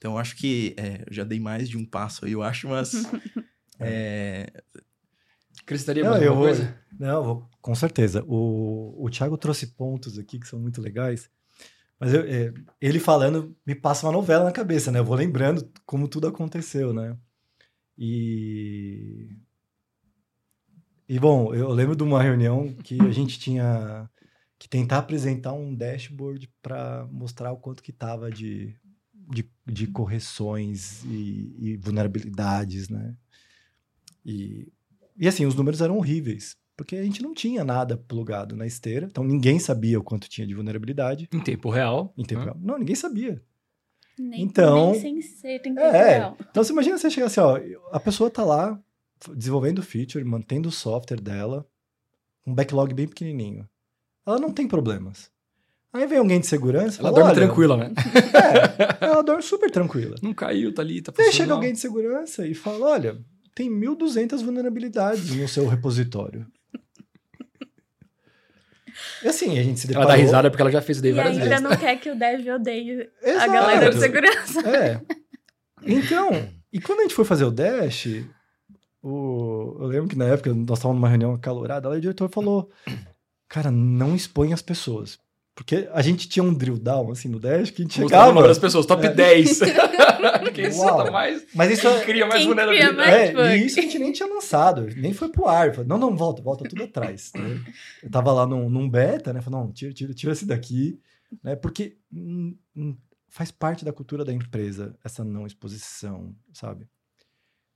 [0.00, 2.92] Então, acho que é, eu já dei mais de um passo aí, eu acho, mas.
[3.78, 4.50] é...
[5.62, 6.74] Acrescentaria mais alguma coisa?
[6.98, 8.24] Não, vou, com certeza.
[8.26, 11.30] O, o Thiago trouxe pontos aqui que são muito legais.
[11.98, 15.00] Mas eu, é, ele falando me passa uma novela na cabeça, né?
[15.00, 17.14] Eu vou lembrando como tudo aconteceu, né?
[17.98, 19.36] E.
[21.06, 24.08] E bom, eu lembro de uma reunião que a gente tinha
[24.58, 28.74] que tentar apresentar um dashboard para mostrar o quanto que tava de
[29.30, 33.14] de, de correções e, e, vulnerabilidades, né?
[34.24, 34.70] E,
[35.16, 39.06] e assim, os números eram horríveis, porque a gente não tinha nada plugado na esteira,
[39.06, 41.28] então ninguém sabia o quanto tinha de vulnerabilidade.
[41.32, 42.12] Em tempo real.
[42.16, 42.56] Em tempo real.
[42.60, 43.42] Não, ninguém sabia.
[44.18, 46.36] Nem, então, nem sem ser em tempo é, real.
[46.50, 47.58] Então você imagina você chegar assim, ó,
[47.92, 48.78] a pessoa tá lá
[49.34, 51.66] desenvolvendo feature, mantendo o software dela,
[52.46, 53.68] um backlog bem pequenininho.
[54.26, 55.30] Ela não tem problemas.
[55.92, 57.00] Aí vem alguém de segurança.
[57.00, 57.92] Ela fala, dorme tranquila, né?
[59.00, 60.14] É, ela dorme super tranquila.
[60.22, 63.18] Não caiu, tá ali, tá Aí chega alguém de segurança e fala: olha,
[63.54, 66.46] tem 1.200 vulnerabilidades no seu repositório.
[69.22, 70.08] E assim, a gente se deparou...
[70.10, 71.62] Ela dá risada porque ela já fez isso daí e várias ainda vezes.
[71.62, 73.44] não quer que o dev odeie Exato.
[73.44, 74.60] a galera de segurança.
[74.68, 75.00] É.
[75.82, 76.30] Então,
[76.72, 78.06] e quando a gente foi fazer o Dash,
[79.02, 79.76] o...
[79.80, 82.70] eu lembro que na época nós estávamos numa reunião acalorada, lá o diretor falou,
[83.48, 85.18] cara, não expõe as pessoas.
[85.60, 88.30] Porque a gente tinha um drill down, assim, no Dash, que a gente Mostrava chegava...
[88.30, 89.12] o número das pessoas, top é.
[89.12, 89.60] 10.
[90.54, 91.04] Quem Uau.
[91.04, 91.44] tá mais...
[91.54, 91.82] Mas isso...
[91.82, 93.34] Quem cria mais vulnerabilidade.
[93.34, 95.74] Mais é, e isso a gente nem tinha lançado, nem foi pro ar.
[95.74, 97.30] Falei, não, não, volta, volta tudo atrás.
[97.34, 97.62] Né?
[98.02, 99.42] Eu tava lá num, num beta, né?
[99.42, 100.98] Falei, não, tira, tira, tira esse daqui.
[101.44, 101.54] Né?
[101.56, 102.96] Porque hum, hum,
[103.28, 106.88] faz parte da cultura da empresa essa não exposição, sabe?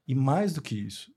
[0.08, 1.12] E mais do que isso,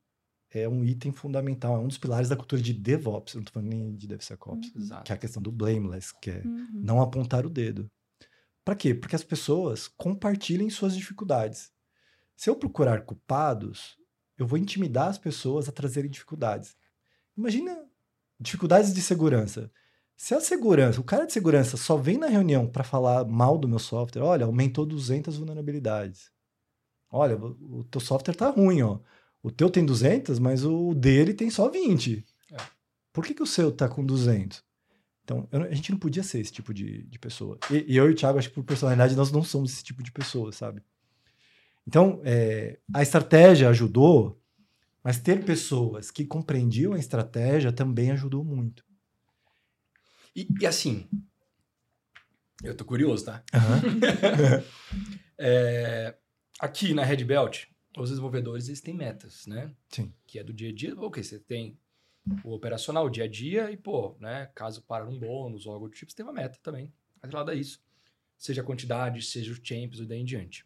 [0.49, 3.69] é um item fundamental, é um dos pilares da cultura de DevOps, não estou falando
[3.69, 5.03] nem de DevSecOps, uhum.
[5.03, 6.67] que é a questão do blameless, que é uhum.
[6.73, 7.89] não apontar o dedo.
[8.63, 8.93] Para quê?
[8.93, 11.71] Porque as pessoas compartilhem suas dificuldades.
[12.35, 13.97] Se eu procurar culpados,
[14.37, 16.75] eu vou intimidar as pessoas a trazerem dificuldades.
[17.37, 17.85] Imagina
[18.39, 19.71] dificuldades de segurança.
[20.15, 23.67] Se a segurança, o cara de segurança só vem na reunião para falar mal do
[23.67, 26.31] meu software, olha, aumentou 200 vulnerabilidades.
[27.09, 28.99] Olha, o teu software tá ruim, ó.
[29.47, 32.25] O teu tem 200, mas o dele tem só 20.
[32.51, 32.57] É.
[33.13, 34.61] Por que, que o seu tá com 200?
[35.23, 37.57] Então, eu, a gente não podia ser esse tipo de, de pessoa.
[37.71, 40.03] E, e, eu e o Thiago, acho que por personalidade, nós não somos esse tipo
[40.03, 40.83] de pessoa, sabe?
[41.87, 44.37] Então, é, a estratégia ajudou,
[45.01, 48.83] mas ter pessoas que compreendiam a estratégia também ajudou muito.
[50.35, 51.07] E, e assim,
[52.61, 53.41] eu tô curioso, tá?
[53.53, 54.61] Uhum.
[55.39, 56.17] é,
[56.59, 59.73] aqui na Red Belt, os desenvolvedores eles têm metas, né?
[59.89, 60.13] Sim.
[60.25, 60.95] Que é do dia a dia.
[60.99, 61.79] Ok, você tem
[62.43, 64.49] o operacional, o dia a dia, e, pô, né?
[64.53, 67.55] Caso para um bônus ou algo do tipo, você tem uma meta também, atrelada a
[67.55, 67.81] isso.
[68.37, 70.65] Seja a quantidade, seja os champions e daí em diante.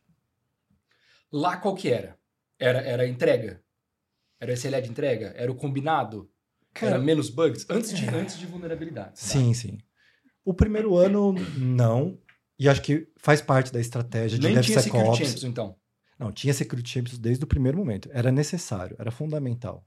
[1.32, 2.20] Lá qual que era?
[2.60, 3.64] Era, era a entrega?
[4.40, 5.34] Era o SLA de entrega?
[5.38, 6.30] Era o combinado?
[6.74, 7.66] Cara, era menos bugs?
[7.70, 8.10] Antes de, é.
[8.10, 9.20] antes de vulnerabilidade.
[9.20, 9.60] Sim, tá?
[9.60, 9.78] sim.
[10.44, 12.20] O primeiro ano, não.
[12.58, 14.84] E acho que faz parte da estratégia de Nem DevSecOps.
[14.84, 15.76] tinha Security Champions, então?
[16.22, 18.08] Não, tinha Security Champions desde o primeiro momento.
[18.14, 19.84] Era necessário, era fundamental.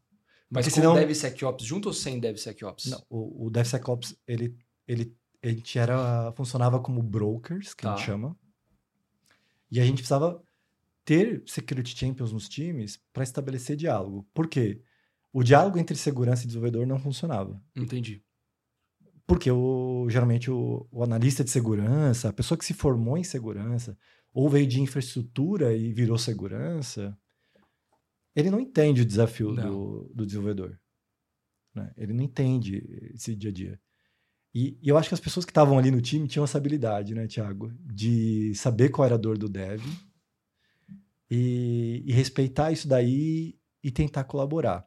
[0.50, 0.94] Mas Porque com senão...
[0.94, 2.86] DevSecOps junto ou sem DevSecOps?
[2.86, 4.56] Não, o, o DevSecOps, ele,
[4.88, 7.94] ele, a gente era, funcionava como brokers, que tá.
[7.94, 8.36] a gente chama.
[9.70, 10.42] E a gente precisava
[11.04, 14.26] ter Security Champions nos times para estabelecer diálogo.
[14.34, 14.82] Por quê?
[15.32, 17.62] O diálogo entre segurança e desenvolvedor não funcionava.
[17.76, 18.24] Entendi.
[19.24, 23.96] Porque o, geralmente o, o analista de segurança, a pessoa que se formou em segurança,
[24.34, 27.16] ou veio de infraestrutura e virou segurança,
[28.34, 30.76] ele não entende o desafio do, do desenvolvedor.
[31.72, 31.92] né?
[31.96, 33.80] Ele não entende esse dia a dia.
[34.52, 37.14] E, e eu acho que as pessoas que estavam ali no time tinham essa habilidade,
[37.14, 37.72] né, Thiago?
[37.80, 39.80] De saber qual era a dor do dev
[41.30, 44.86] e, e respeitar isso daí e tentar colaborar.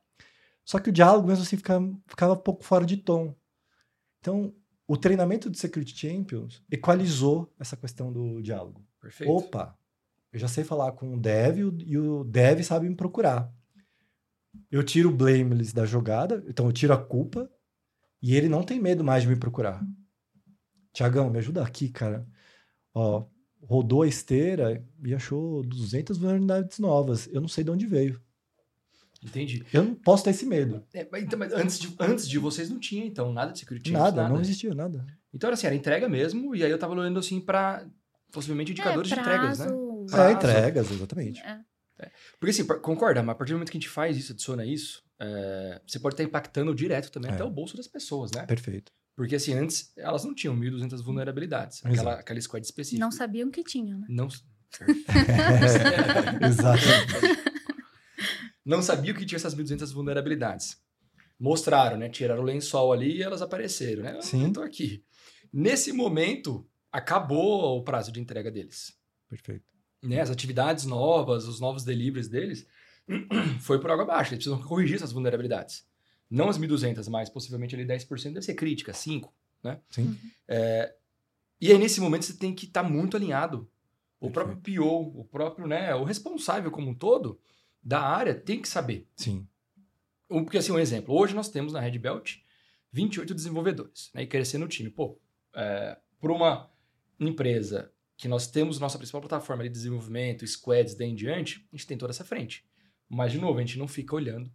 [0.65, 3.33] Só que o diálogo, mesmo assim, ficava, ficava um pouco fora de tom.
[4.19, 4.53] Então,
[4.85, 8.86] o treinamento do Security Champions equalizou essa questão do diálogo.
[9.07, 9.31] Perfeito.
[9.31, 9.73] Opa,
[10.33, 13.49] eu já sei falar com o dev e o- dev sabe me procurar.
[14.69, 17.49] Eu tiro o blameless da jogada, então eu tiro a culpa
[18.21, 19.81] e ele não tem medo mais de me procurar.
[20.91, 22.27] Tiagão, me ajuda aqui, cara.
[22.93, 23.25] Ó,
[23.61, 27.27] rodou a esteira e achou 200 vulnerabilidades novas.
[27.31, 28.19] Eu não sei de onde veio.
[29.23, 29.63] Entendi.
[29.71, 30.83] Eu não posso ter esse medo.
[30.93, 33.89] É, mas então, mas antes, de, antes de vocês não tinha, então, nada de security
[33.91, 35.05] change, nada, não existia nada.
[35.33, 37.87] Então era assim, era entrega mesmo, e aí eu tava olhando assim pra
[38.31, 39.65] possivelmente indicadores é, de entregas, né?
[39.65, 40.23] prazo, Prazo.
[40.23, 41.41] É, entregas, exatamente.
[41.41, 41.59] é.
[42.39, 45.03] Porque assim, concorda, mas a partir do momento que a gente faz isso, adiciona isso,
[45.19, 47.33] é, você pode estar impactando direto também É.
[47.33, 48.45] até o bolso das pessoas, né?
[48.45, 48.91] Perfeito.
[49.15, 51.93] Porque assim, antes elas não tinham 1.200 vulnerabilidades, Exato.
[51.95, 53.03] aquela, aquela squad específica.
[53.03, 54.05] Não sabiam que tinham, né?
[54.09, 54.27] Não,
[56.41, 57.41] Exatamente.
[58.65, 60.77] não sabia que tinha essas 1.200 vulnerabilidades.
[61.39, 62.09] Mostraram, né?
[62.09, 64.19] Tiraram o lençol ali e elas apareceram, né?
[64.21, 64.45] Sim.
[64.47, 65.03] Eu tô aqui.
[65.53, 68.97] Nesse momento, acabou o prazo de entrega deles.
[69.29, 69.65] Perfeito.
[70.03, 72.65] né, as atividades novas, os novos deliveries deles,
[73.61, 74.33] foi por água abaixo.
[74.33, 75.85] Eles precisam corrigir essas vulnerabilidades.
[76.29, 79.29] Não as 1.200, mas possivelmente ali 10% deve ser crítica, 5%.
[79.63, 79.79] Né?
[79.89, 80.17] Sim.
[80.47, 80.93] É,
[81.59, 83.69] e aí, nesse momento, você tem que estar muito alinhado.
[84.19, 84.33] O Perfeito.
[84.61, 87.39] próprio PO, o próprio, né, o responsável como um todo
[87.81, 89.07] da área tem que saber.
[89.15, 89.47] Sim.
[90.29, 91.15] Um- Porque, assim, um exemplo.
[91.15, 92.35] Hoje nós temos na Red Belt
[92.91, 94.23] 28 desenvolvedores, né?
[94.23, 94.89] E crescendo o time.
[94.89, 95.19] Pô,
[95.55, 96.69] é, por uma
[97.19, 101.87] empresa que nós temos nossa principal plataforma de desenvolvimento, squads, daí em diante, a gente
[101.87, 102.65] tem toda essa frente.
[103.07, 104.51] Mas, de novo, a gente não fica olhando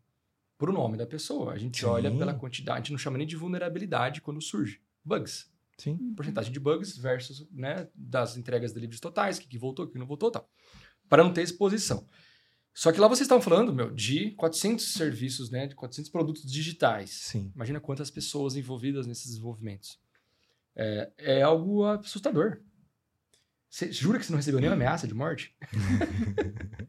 [0.58, 1.52] para o nome da pessoa.
[1.52, 1.86] A gente Sim.
[1.86, 4.80] olha pela quantidade, a gente não chama nem de vulnerabilidade quando surge.
[5.04, 5.50] Bugs.
[5.78, 5.96] Sim.
[6.14, 9.88] Porcentagem de bugs versus, né, das entregas de livros totais, o que, que voltou, o
[9.88, 10.48] que não voltou tal.
[11.08, 12.06] Para não ter exposição.
[12.74, 17.10] Só que lá vocês estavam falando, meu, de 400 serviços, né, de 400 produtos digitais.
[17.10, 17.52] Sim.
[17.54, 19.98] Imagina quantas pessoas envolvidas nesses desenvolvimentos.
[20.76, 22.58] É, é algo assustador.
[23.68, 25.54] Você jura que você não recebeu nenhuma ameaça de morte?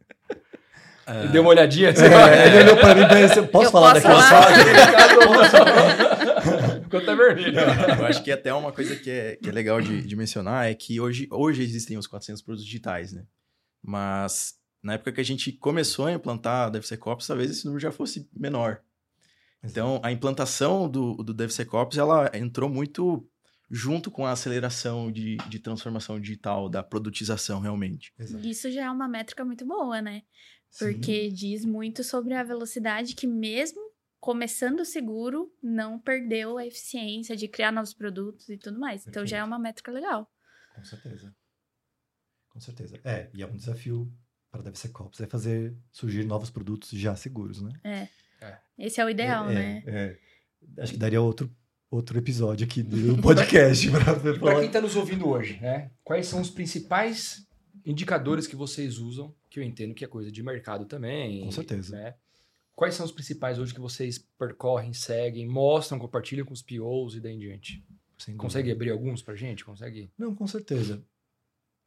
[1.05, 1.89] É, Ele deu uma olhadinha.
[1.89, 4.53] assim, É, ele olhou pra mim e pensou, posso Eu falar posso daquela falar?
[6.83, 7.59] Ficou até vermelho.
[7.59, 10.73] Eu acho que até uma coisa que é, que é legal de, de mencionar é
[10.73, 13.25] que hoje, hoje existem os 400 produtos digitais, né?
[13.81, 18.29] Mas na época que a gente começou a implantar DevSecOps, talvez esse número já fosse
[18.33, 18.79] menor.
[19.61, 23.27] Então, a implantação do, do DevSecOps, ela entrou muito
[23.69, 28.13] junto com a aceleração de, de transformação digital, da produtização, realmente.
[28.17, 28.45] Exato.
[28.45, 30.23] Isso já é uma métrica muito boa, né?
[30.69, 30.93] Sim.
[30.93, 33.81] Porque diz muito sobre a velocidade que, mesmo
[34.19, 39.05] começando seguro, não perdeu a eficiência de criar novos produtos e tudo mais.
[39.05, 39.47] Então já é Perfeito.
[39.47, 40.31] uma métrica legal.
[40.75, 41.35] Com certeza.
[42.49, 42.99] Com certeza.
[43.03, 44.11] É, e é um desafio
[44.49, 47.73] para a DevSecOps é fazer surgir novos produtos já seguros, né?
[47.83, 48.07] É.
[48.39, 48.59] É.
[48.77, 49.83] Esse é o ideal, é, né?
[49.87, 50.19] é.
[50.79, 51.53] Acho que daria outro,
[51.93, 55.91] outro episódio aqui do podcast para Para quem está nos ouvindo hoje, né?
[56.03, 57.45] Quais são os principais
[57.85, 59.33] indicadores que vocês usam?
[59.49, 61.43] Que eu entendo que é coisa de mercado também.
[61.43, 61.95] Com certeza.
[61.95, 62.15] Né?
[62.75, 67.19] Quais são os principais hoje que vocês percorrem, seguem, mostram, compartilham com os POs e
[67.21, 67.85] daí em diante?
[68.37, 69.63] Consegue abrir alguns pra gente?
[69.63, 70.09] Consegue?
[70.17, 71.03] Não, com certeza.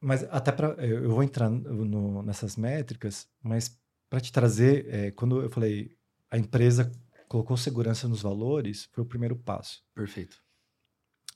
[0.00, 3.76] Mas até para eu eu vou entrar no- nessas métricas, mas
[4.08, 5.90] para te trazer, é, quando eu falei
[6.30, 6.92] a empresa
[7.28, 9.84] colocou segurança nos valores, foi o primeiro passo.
[9.94, 10.42] Perfeito.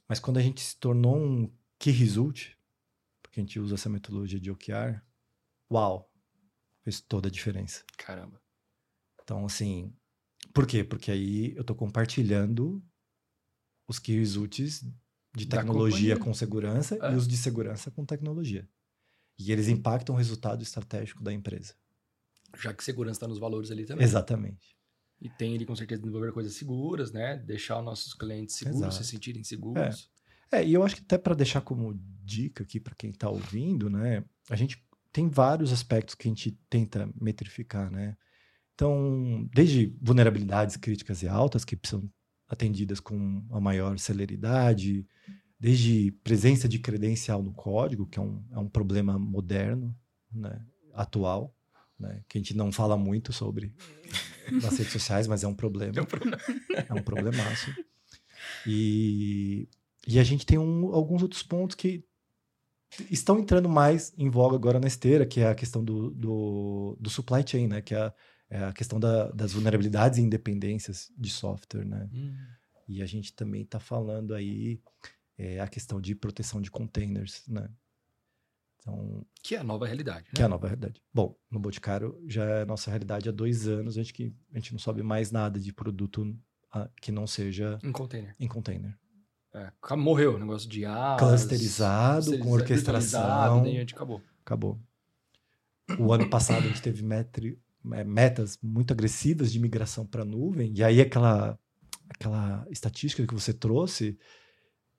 [0.08, 2.52] Mas quando a gente se tornou um key result,
[3.22, 5.00] porque a gente usa essa metodologia de OKR,
[5.70, 6.10] uau,
[6.82, 7.84] fez toda a diferença.
[7.96, 8.40] Caramba.
[9.22, 9.94] Então, assim,
[10.52, 10.82] por quê?
[10.82, 12.82] Porque aí eu estou compartilhando
[13.86, 14.84] os key results
[15.34, 17.12] de tecnologia com segurança É.
[17.12, 18.68] e os de segurança com tecnologia.
[19.38, 21.74] E eles impactam o resultado estratégico da empresa.
[22.58, 24.04] Já que segurança está nos valores ali também.
[24.04, 24.76] Exatamente.
[25.20, 27.36] E tem ele com certeza desenvolver coisas seguras, né?
[27.36, 29.04] Deixar os nossos clientes seguros, Exato.
[29.04, 30.10] se sentirem seguros.
[30.50, 33.90] É, e eu acho que até para deixar como dica aqui para quem está ouvindo,
[33.90, 34.24] né?
[34.48, 38.16] A gente tem vários aspectos que a gente tenta metrificar, né?
[38.74, 42.10] Então, desde vulnerabilidades críticas e altas que precisam
[42.48, 45.06] atendidas com a maior celeridade,
[45.58, 49.94] desde presença de credencial no código, que é um, é um problema moderno,
[50.32, 50.64] né?
[50.94, 51.54] atual,
[51.98, 52.22] né?
[52.28, 53.74] que a gente não fala muito sobre
[54.50, 55.92] nas redes sociais, mas é um problema.
[55.92, 56.38] Tem um problema.
[56.88, 57.74] É um problemaço.
[58.66, 59.68] E,
[60.06, 62.04] e a gente tem um- alguns outros pontos que
[63.10, 67.10] estão entrando mais em voga agora na esteira, que é a questão do, do, do
[67.10, 67.80] supply chain, né?
[67.80, 68.12] Que é,
[68.50, 72.08] é a questão da, das vulnerabilidades e independências de software, né?
[72.12, 72.34] Hum.
[72.88, 74.80] E a gente também está falando aí
[75.38, 77.68] é, a questão de proteção de containers, né?
[78.80, 80.32] Então, Que é a nova realidade, né?
[80.34, 81.02] que é a nova realidade.
[81.12, 84.72] Bom, no Boticário já é nossa realidade há dois anos, a gente, que, a gente
[84.72, 86.36] não sobe mais nada de produto
[86.72, 88.34] ah, que não seja Em container.
[88.38, 88.96] em container.
[89.52, 91.18] É, morreu o negócio de IaaS.
[91.18, 93.20] Clusterizado, com orquestração.
[93.20, 94.22] virtualizado, daí a gente acabou.
[94.44, 94.80] Acabou.
[95.98, 97.58] O ano passado a gente teve metri-
[97.92, 101.58] é, metas muito agressivas de migração para nuvem, e aí aquela,
[102.08, 104.16] aquela estatística que você trouxe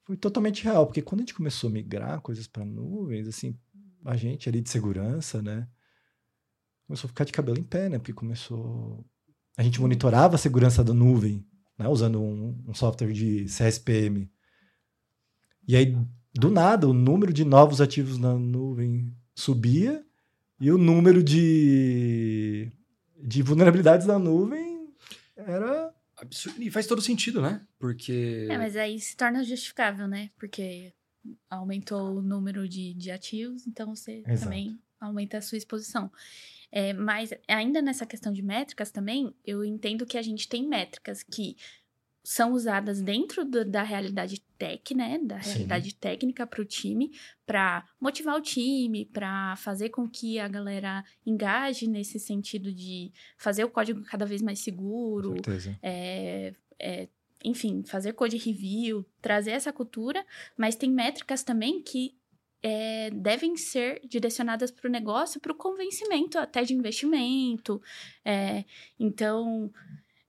[0.03, 3.57] foi totalmente real, porque quando a gente começou a migrar coisas para nuvens, assim,
[4.05, 5.67] a gente ali de segurança, né,
[6.87, 9.05] começou a ficar de cabelo em pé, né, porque começou...
[9.57, 11.45] A gente monitorava a segurança da nuvem,
[11.77, 14.31] né, usando um, um software de CSPM.
[15.67, 15.95] E aí,
[16.33, 20.05] do nada, o número de novos ativos na nuvem subia
[20.59, 22.71] e o número de,
[23.19, 24.93] de vulnerabilidades na nuvem
[25.35, 25.93] era.
[26.15, 26.61] Absurdo.
[26.61, 27.65] E faz todo sentido, né?
[27.79, 28.47] Porque.
[28.49, 30.29] É, mas aí se torna justificável, né?
[30.37, 30.93] Porque
[31.49, 34.43] aumentou o número de, de ativos, então você Exato.
[34.43, 36.11] também aumenta a sua exposição.
[36.71, 41.23] É, mas ainda nessa questão de métricas também, eu entendo que a gente tem métricas
[41.23, 41.55] que
[42.23, 45.17] são usadas dentro do- da realidade tech, né?
[45.17, 45.49] Da Sim.
[45.49, 47.11] realidade técnica para o time,
[47.47, 53.63] para motivar o time, para fazer com que a galera engaje nesse sentido de fazer
[53.63, 55.75] o código cada vez mais seguro, certeza.
[55.81, 57.09] é, é,
[57.43, 60.25] enfim, fazer code review, trazer essa cultura,
[60.57, 62.15] mas tem métricas também que
[62.63, 67.81] é, devem ser direcionadas para o negócio, para o convencimento até de investimento.
[68.23, 68.63] É,
[68.99, 69.71] então,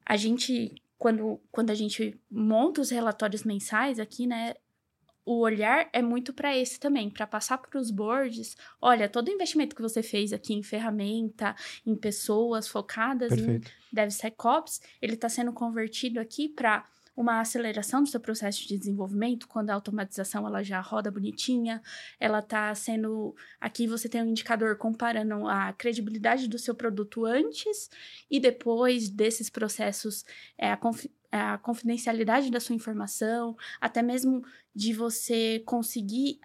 [0.05, 4.55] a gente, quando, quando a gente monta os relatórios mensais aqui, né?
[5.25, 8.57] O olhar é muito para esse também, para passar para os boards.
[8.81, 11.55] Olha, todo o investimento que você fez aqui em ferramenta,
[11.87, 13.70] em pessoas focadas em Perfeito.
[13.92, 19.70] DevSecOps, ele está sendo convertido aqui para uma aceleração do seu processo de desenvolvimento, quando
[19.70, 21.83] a automatização ela já roda bonitinha,
[22.18, 27.90] ela está sendo aqui você tem um indicador comparando a credibilidade do seu produto antes
[28.31, 30.25] e depois desses processos,
[30.57, 34.42] é, a, confi- a confidencialidade da sua informação, até mesmo
[34.75, 36.40] de você conseguir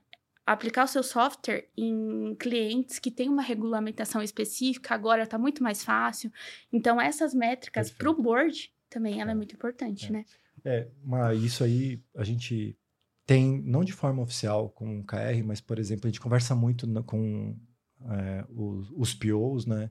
[0.46, 5.84] aplicar o seu software em clientes que têm uma regulamentação específica, agora está muito mais
[5.84, 6.32] fácil.
[6.72, 10.12] Então, essas métricas para o board também ela é muito importante, É.
[10.12, 10.26] né?
[10.68, 12.78] É, mas isso aí a gente
[13.26, 16.86] tem, não de forma oficial com o KR, mas, por exemplo, a gente conversa muito
[16.86, 17.58] na- com
[18.02, 19.90] é, os, os POs, né?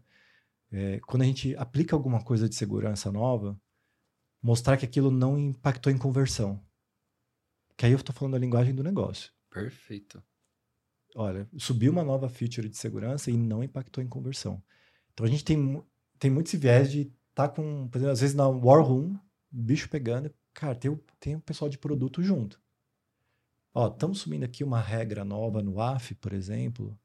[0.71, 3.59] É, quando a gente aplica alguma coisa de segurança nova,
[4.43, 6.63] mostrar que aquilo não impactou em conversão.
[7.77, 9.33] Que aí eu estou falando a linguagem do negócio.
[9.51, 10.23] Perfeito.
[11.15, 14.63] olha, subiu uma nova feature de segurança e não impactou em conversão.
[15.13, 15.83] Então a gente tem,
[16.19, 19.19] tem muito esse viés de estar com, por exemplo, às vezes na War Room,
[19.51, 22.61] bicho pegando, cara, tem o, tem o pessoal de produto junto.
[23.75, 26.99] Ó, estamos subindo aqui uma regra nova no AF, por exemplo,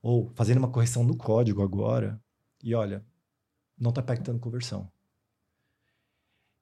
[0.00, 2.22] ou fazendo uma correção no código agora,
[2.62, 3.04] e olha,
[3.76, 4.90] não está impactando conversão.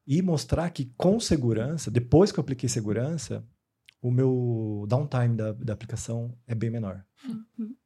[0.07, 3.47] E mostrar que com segurança, depois que eu apliquei segurança,
[4.01, 7.05] o meu downtime da, da aplicação é bem menor.
[7.59, 7.77] Uhum.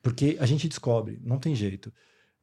[0.00, 1.92] Porque a gente descobre, não tem jeito.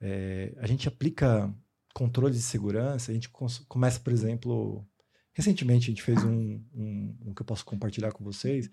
[0.02, 1.54] É, a gente aplica
[1.94, 3.30] controles de segurança, a gente
[3.68, 4.86] começa, por exemplo,
[5.32, 8.70] recentemente a gente fez um, um, um que eu posso compartilhar com vocês,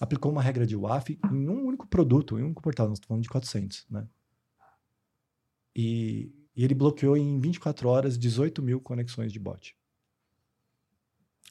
[0.00, 3.08] aplicou uma regra de WAF em um único produto, em um único portal, nós estamos
[3.08, 4.06] falando de 400, né?
[5.74, 9.76] E, e ele bloqueou em 24 horas 18 mil conexões de bot.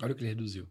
[0.01, 0.67] Olha o que ele reduziu.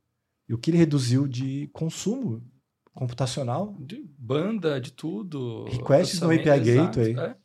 [0.49, 2.47] E o que ele reduziu de consumo
[2.93, 5.65] computacional De banda, de tudo.
[5.65, 7.19] Requests no API Gateway.
[7.19, 7.37] é.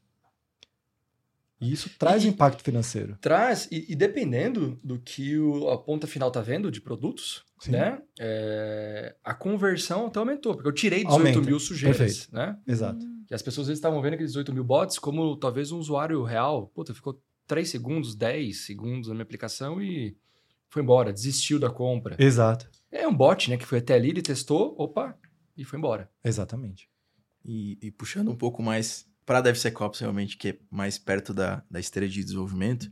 [1.62, 3.18] E isso traz E- impacto financeiro.
[3.22, 7.72] Traz, e, e dependendo do que o- a ponta final tá vendo de produtos, Sim.
[7.72, 8.02] né?
[8.20, 11.42] é, a conversão até aumentou, porque eu tirei 18 Aumenta.
[11.42, 12.34] mil sujeitas, Perfeito.
[12.36, 12.58] né?
[12.68, 13.06] Exato.
[13.06, 15.78] Hum, E as pessoas às vezes estavam vendo aqueles 18 mil bots como talvez um
[15.78, 16.68] usuário real.
[16.74, 20.18] Puta, ficou 3 segundos, 10 segundos na minha aplicação e
[20.70, 22.16] foi embora, desistiu da compra.
[22.20, 22.70] Exato.
[22.92, 23.56] É um bot, né?
[23.58, 25.16] Que foi até ali, ele testou, opa,
[25.56, 26.10] e foi embora.
[26.24, 26.90] Exatamente.
[27.46, 31.64] E, e puxando um pouco mais para a DevSecOps, realmente, que é mais perto da,
[31.72, 32.92] da esteira de desenvolvimento,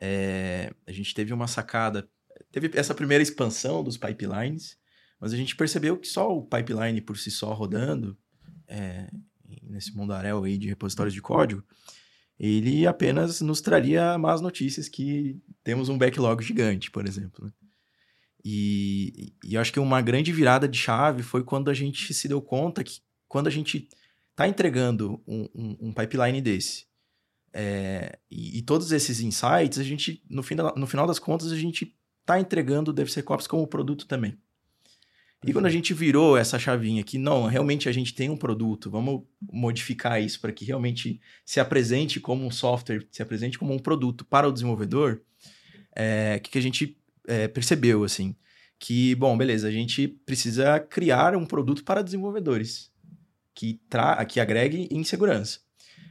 [0.00, 2.08] é, a gente teve uma sacada.
[2.50, 4.78] Teve essa primeira expansão dos pipelines,
[5.20, 8.16] mas a gente percebeu que só o pipeline por si só rodando,
[8.66, 9.10] é,
[9.62, 11.62] nesse mundaréu aí de repositórios de código,
[12.38, 17.44] ele apenas nos traria más notícias que temos um backlog gigante, por exemplo.
[17.44, 17.52] né?
[18.42, 22.26] E, e eu acho que uma grande virada de chave foi quando a gente se
[22.26, 23.90] deu conta que quando a gente
[24.40, 26.88] está entregando um, um- um pipeline desse,
[27.52, 31.50] É, e, e, todos esses insights, a gente, no, fim da, no final das contas,
[31.50, 34.38] a gente está entregando o DevSecOps como produto também.
[35.44, 38.88] E quando a gente virou essa chavinha que não, realmente a gente tem um produto,
[38.88, 39.22] vamos
[39.52, 44.24] modificar isso para que realmente se apresente como um software, se apresente como um produto
[44.24, 45.20] para o desenvolvedor,
[45.96, 48.36] é, que, que a gente é, percebeu, assim,
[48.78, 52.89] que, bom, beleza, a gente precisa criar um produto para desenvolvedores
[53.54, 55.60] que, tra que agregue em segurança.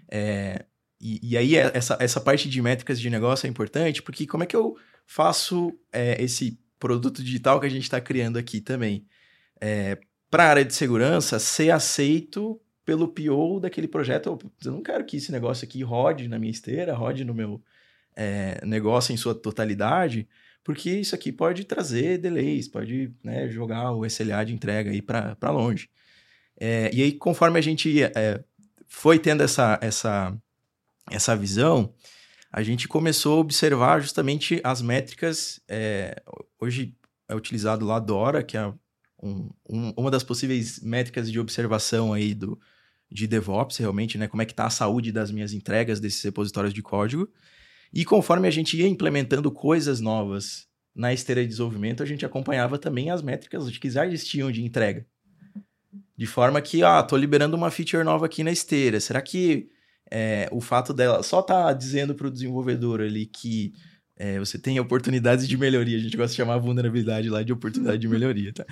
[0.10, 0.66] É,
[1.00, 4.44] e, e, aí, é, essa, essa parte de métricas de negócio é importante, porque como
[4.44, 4.76] é que eu
[5.06, 9.06] faço é, esse produto digital que a gente está criando aqui também?
[9.62, 9.98] É,
[10.30, 14.38] para a área de segurança, ser aceito pelo PO daquele projeto.
[14.64, 17.62] Eu não quero que esse negócio aqui rode na minha esteira, rode no meu
[18.16, 20.28] é, negócio em sua totalidade,
[20.64, 25.52] porque isso aqui pode trazer delays, pode né, jogar o SLA de entrega aí para
[25.52, 25.90] longe.
[26.60, 28.44] É, e aí, conforme a gente é,
[28.88, 30.38] foi tendo essa, essa
[31.10, 31.94] essa visão,
[32.52, 35.60] a gente começou a observar justamente as métricas.
[35.68, 36.22] É,
[36.60, 36.96] hoje
[37.28, 38.68] é utilizado lá Dora, que é
[39.22, 42.60] um, um, uma das possíveis métricas de observação aí do,
[43.12, 44.28] de DevOps, realmente, né?
[44.28, 47.30] Como é que está a saúde das minhas entregas desses repositórios de código.
[47.94, 52.78] E conforme a gente ia implementando coisas novas na esteira de desenvolvimento, a gente acompanhava
[52.78, 55.06] também as métricas que já existiam de entrega.
[56.18, 59.00] De forma que, ah, tô liberando uma feature nova aqui na esteira.
[59.00, 59.70] Será que
[60.12, 63.74] é, o fato dela só tá dizendo para o desenvolvedor ali que
[64.20, 65.98] é, você tem oportunidades de melhoria.
[65.98, 68.66] A gente gosta de chamar a vulnerabilidade lá de oportunidade de melhoria, tá?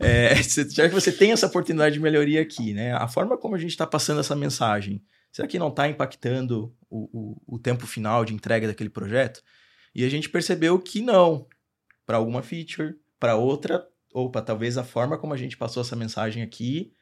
[0.00, 0.34] É,
[0.70, 2.94] já que você tem essa oportunidade de melhoria aqui, né?
[2.94, 7.08] A forma como a gente está passando essa mensagem, será que não está impactando o,
[7.12, 9.42] o, o, tempo final de entrega daquele projeto?
[9.94, 11.46] E a gente percebeu que não.
[12.06, 15.96] Para alguma feature, para outra, ou para talvez a forma como a gente passou essa
[15.96, 16.92] mensagem aqui,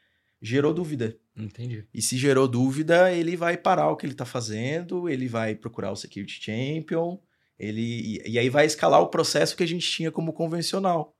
[0.41, 1.15] gerou dúvida.
[1.37, 1.85] Entendi.
[1.93, 5.91] E se gerou dúvida, ele vai parar o que ele está fazendo, ele vai procurar
[5.91, 7.19] o Security Champion,
[7.57, 7.81] ele
[8.25, 11.15] e, e, aí vai escalar o processo que a gente tinha como convencional.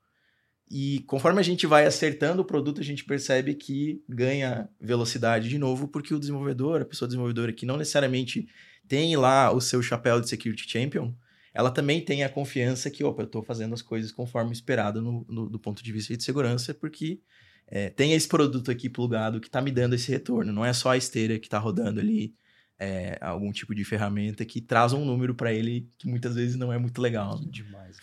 [0.70, 5.60] E conforme a gente vai acertando o produto, a gente percebe que ganha velocidade de
[5.60, 8.48] novo, porque o desenvolvedor, a pessoa desenvolvedora que não necessariamente
[8.88, 11.14] tem lá o seu chapéu de Security Champion,
[11.54, 15.26] ela também tem a confiança que, opa, eu estou fazendo as coisas conforme esperado no,
[15.30, 17.22] no, do ponto de vista de segurança, porque
[17.68, 20.51] é, tem esse produto aqui plugado que está me dando esse retorno.
[20.51, 22.36] Não é só a esteira que está rodando ali
[22.80, 26.74] é, algum tipo de ferramenta que traz um número para ele que muitas vezes não
[26.74, 27.39] é muito legal.
[27.39, 27.47] Né?
[27.49, 27.97] Demais,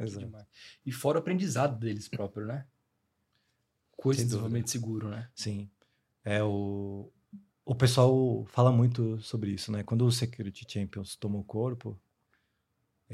[0.00, 0.24] Exato.
[0.24, 0.46] demais.
[0.84, 2.64] E fora o aprendizado deles próprio, né?
[3.96, 5.28] Coisa de desenvolvimento seguro, né?
[5.34, 5.70] Sim.
[6.24, 7.12] É o,
[7.64, 9.82] o pessoal fala muito sobre isso, né?
[9.82, 11.98] Quando o Security Champions tomou o corpo,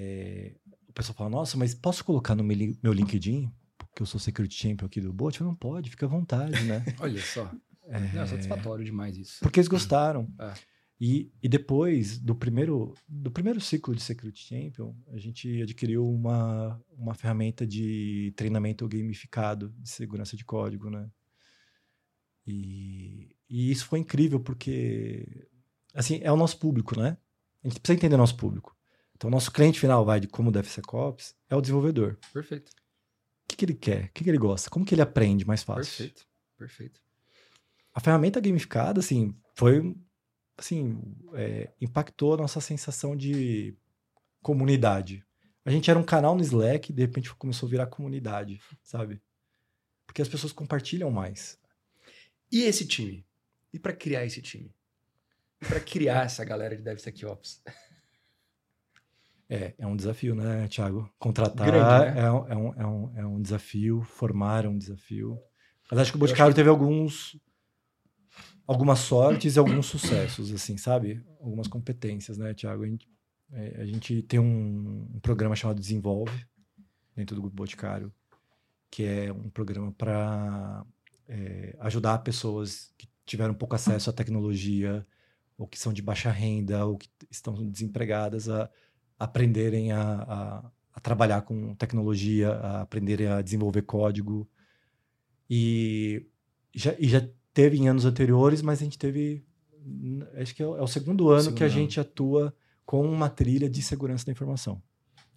[0.01, 0.55] é,
[0.88, 3.51] o pessoal fala, nossa, mas posso colocar no meu LinkedIn?
[3.94, 6.84] que eu sou security champion aqui do bot, não pode, fica à vontade, né?
[7.01, 7.53] Olha só.
[7.84, 7.98] É...
[8.14, 9.40] Não, é satisfatório demais isso.
[9.40, 10.32] Porque eles gostaram.
[10.38, 10.55] É.
[11.01, 16.80] E, e depois do primeiro, do primeiro ciclo de Security Champion, a gente adquiriu uma,
[16.96, 21.11] uma ferramenta de treinamento gamificado de segurança de código, né?
[22.46, 25.48] E, e isso foi incrível porque,
[25.94, 27.16] assim, é o nosso público, né?
[27.64, 28.76] A gente precisa entender o nosso público.
[29.21, 32.16] Então, o nosso cliente final vai de como deve ser COPS é o desenvolvedor.
[32.33, 32.73] Perfeito
[33.51, 34.05] que, que ele quer?
[34.05, 34.71] O que, que ele gosta?
[34.71, 35.85] Como que ele aprende mais fácil?
[35.85, 37.01] Perfeito, perfeito.
[37.93, 39.97] A ferramenta gamificada, assim, foi,
[40.57, 41.01] assim,
[41.35, 43.77] é, impactou a nossa sensação de
[44.41, 45.25] comunidade.
[45.64, 49.21] A gente era um canal no Slack e de repente começou a virar comunidade, sabe?
[50.07, 51.59] Porque as pessoas compartilham mais.
[52.51, 53.27] E esse time?
[53.73, 54.75] E para criar esse time?
[55.61, 57.62] E para criar essa galera de DevSecOps?
[59.53, 61.12] É, é um desafio, né, Thiago?
[61.18, 62.20] Contratar Grande, né?
[62.20, 65.36] é, é, um, é, um, é um desafio, formar é um desafio.
[65.90, 66.57] Mas acho que o Boticário que...
[66.57, 67.36] teve alguns
[68.64, 71.20] algumas sortes e alguns sucessos, assim, sabe?
[71.40, 72.84] Algumas competências, né, Thiago?
[72.84, 73.09] A gente,
[73.53, 76.46] é, a gente tem um, um, programa chamado Desenvolve,
[77.16, 78.14] dentro do Grupo Boticário,
[78.88, 80.86] que é um programa para
[81.28, 85.05] é, ajudar pessoas que tiveram pouco acesso à tecnologia,
[85.59, 88.70] ou que são de baixa renda, ou que estão desempregadas, a
[89.21, 94.49] aprenderem a, a, a, trabalhar com tecnologia, a aprenderem a desenvolver código.
[95.49, 96.27] E
[96.75, 99.45] já, e já teve em anos anteriores, mas a gente teve.
[100.35, 101.75] Acho que é o, é o segundo ano segundo que a ano.
[101.75, 102.55] gente atua
[102.87, 104.83] com uma trilha de segurança da informação.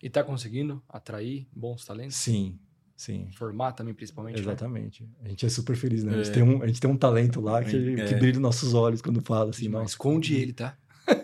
[0.02, 2.16] E está conseguindo atrair bons talentos?
[2.16, 2.60] Sim,
[2.96, 3.30] sim.
[3.34, 4.36] Formar também, principalmente.
[4.36, 4.42] Né?
[4.42, 5.04] Exatamente.
[5.04, 5.10] Né?
[5.24, 6.14] A gente é super feliz, né?
[6.14, 6.16] É.
[6.16, 6.34] A, gente é.
[6.34, 8.06] tem um, a gente tem um talento lá que, é.
[8.06, 9.68] que brilha nos nossos olhos quando fala assim.
[9.68, 10.78] Não, esconde ele, tá?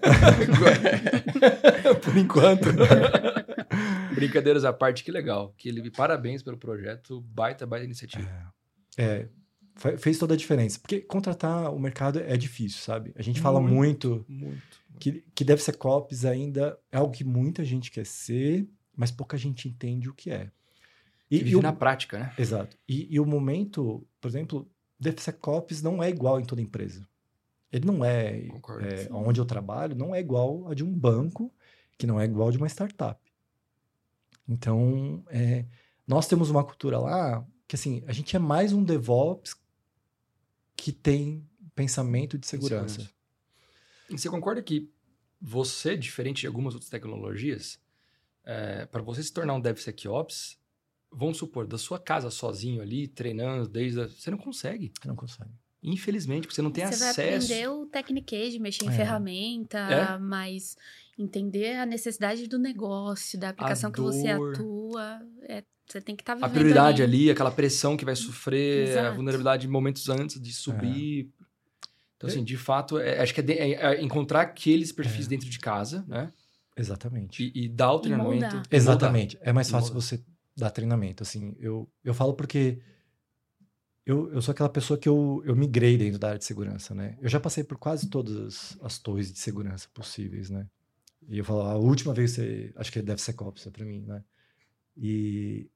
[2.02, 2.70] Por enquanto.
[4.14, 5.54] Brincadeiras à parte, que legal.
[5.58, 8.28] Que ele parabéns pelo projeto, baita, baita iniciativa.
[8.98, 9.28] É,
[9.78, 10.80] é, fez toda a diferença.
[10.80, 13.14] Porque contratar o mercado é difícil, sabe?
[13.16, 14.62] A gente fala muito, muito, muito.
[15.00, 20.10] que, que DevSecOps ainda é algo que muita gente quer ser, mas pouca gente entende
[20.10, 20.52] o que é.
[21.32, 22.34] E, vive e o, na prática, né?
[22.38, 22.76] Exato.
[22.88, 27.08] E, e o momento, por exemplo, DevSecOps não é igual em toda empresa.
[27.72, 28.88] Ele não é, Concordo.
[28.88, 31.54] é, onde eu trabalho, não é igual a de um banco,
[31.98, 33.22] que não é igual a de uma startup.
[34.48, 35.66] Então, é,
[36.08, 39.56] nós temos uma cultura lá que, assim, a gente é mais um DevOps
[40.76, 43.02] que tem pensamento de segurança.
[43.02, 43.16] Segurança.
[44.10, 44.92] E você concorda que
[45.40, 47.80] você, diferente de algumas outras tecnologias,
[48.92, 50.58] para você se tornar um DevSecOps,
[51.12, 54.02] vamos supor, da sua casa sozinho ali, treinando desde...
[54.02, 54.08] A...
[54.08, 54.92] Você não consegue.
[55.00, 55.52] Você não consegue.
[55.82, 57.46] Infelizmente, porque você não tem Você vai acesso.
[57.46, 58.92] aprender o Technique, mexer em É.
[58.92, 60.18] ferramenta, É.
[60.18, 60.76] mas
[61.18, 65.22] entender a necessidade do negócio, da aplicação que você atua.
[65.44, 67.32] é, você tem que estar a vivendo prioridade ali.
[67.32, 69.16] aquela pressão que vai sofrer, a Exato.
[69.16, 71.30] vulnerabilidade momentos antes de subir.
[72.18, 75.30] Então, assim, de fato, é- acho que é, de- é- é encontrar aqueles perfis É.
[75.30, 76.32] dentro de casa, né?
[76.78, 77.52] Exatamente.
[77.56, 78.62] E, e dar o treinamento.
[78.70, 79.38] Exatamente.
[79.42, 80.22] É mais fácil você
[80.56, 81.24] dar treinamento.
[81.24, 82.80] Assim, eu, eu falo porque
[84.10, 87.16] eu, eu sou aquela pessoa que eu, eu migrei dentro da área de segurança, né?
[87.22, 90.68] Eu já passei por quase todas as, torres de segurança possíveis, né?
[91.28, 92.74] E eu falo, a última vez você.
[92.76, 94.24] Acho que deve ser COPS para mim, né?
[94.98, 95.70] E.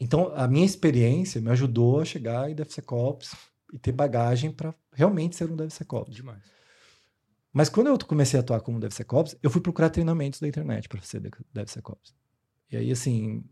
[0.00, 3.34] Então, a minha experiência me ajudou a chegar em DevSecOps
[3.70, 6.14] e ter bagagem para realmente ser um DevSecOps.
[6.14, 6.44] Demais.
[7.52, 11.02] Mas quando eu comecei a atuar como DevSecOps, eu fui procurar treinamentos da internet para
[11.02, 12.14] ser de- DevSecOps.
[12.70, 13.44] E aí, assim,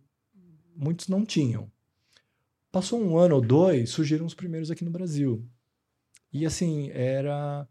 [0.74, 1.70] muitos não tinham.
[2.76, 5.42] Passou um ano ou dois, surgiram os primeiros aqui no Brasil.
[6.30, 7.66] E assim, era.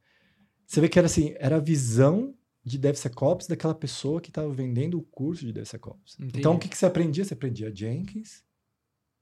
[0.66, 2.34] Você vê que era assim, era a visão
[2.64, 6.16] de DevSecOps daquela pessoa que estava vendendo o curso de DevSecOps.
[6.20, 6.40] Entendi.
[6.40, 7.24] Então, o que, que você aprendia?
[7.24, 8.44] Você aprendia Jenkins,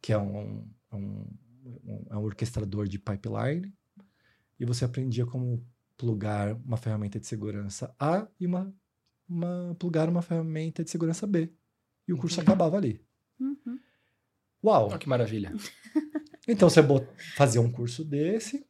[0.01, 1.25] que é um, um,
[1.83, 3.73] um- é um orquestrador de pipeline,
[4.57, 5.67] e você aprendia como
[5.97, 8.73] plugar uma ferramenta de segurança A e uma,
[9.27, 11.51] uma plugar uma ferramenta de segurança B.
[12.07, 12.51] E o curso Entendi.
[12.51, 13.01] acabava ali.
[13.37, 13.77] Uhum.
[14.63, 14.89] Uau!
[14.89, 15.53] Olha que maravilha.
[16.47, 18.65] Então você bot- fazia um curso desse,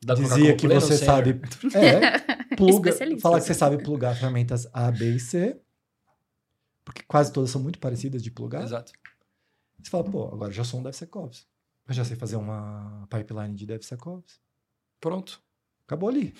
[0.00, 1.40] dizia que você sabe.
[1.74, 5.58] É, pluga, fala que você sabe plugar ferramentas A, B e C,
[6.84, 8.62] porque quase todas são muito parecidas de plugar.
[8.62, 8.92] Exato.
[9.82, 11.46] Você fala, pô, agora eu já sou um DevSecOps.
[11.88, 14.40] Eu já sei fazer uma pipeline de DevSecOps.
[15.00, 15.40] Pronto.
[15.86, 16.32] Acabou ali.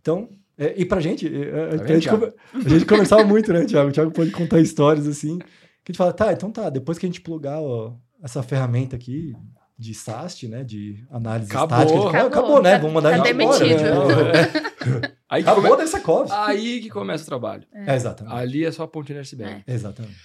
[0.00, 3.64] Então, é, e pra gente, é, a, Tá a gente a gente conversava muito, né,
[3.64, 3.88] Thiago?
[3.88, 5.38] O Thiago pode contar histórias assim,
[5.84, 8.96] que a gente fala, tá, então tá, depois que a gente plugar ó, essa ferramenta
[8.96, 9.34] aqui
[9.78, 11.78] de SAST, né, de análise Acabou.
[11.78, 13.58] estática, de- acabou, Acabou, né, tá- vamos mandar tá embora.
[13.58, 13.82] demitido.
[13.82, 15.10] né?
[15.30, 15.82] Aí que, Acabou come...
[15.84, 16.30] DevSecOps.
[16.32, 17.66] Aí que começa o trabalho.
[17.72, 18.34] É, exatamente.
[18.34, 19.62] Ali é só a pontinha do iceberg.
[19.66, 20.16] Exatamente.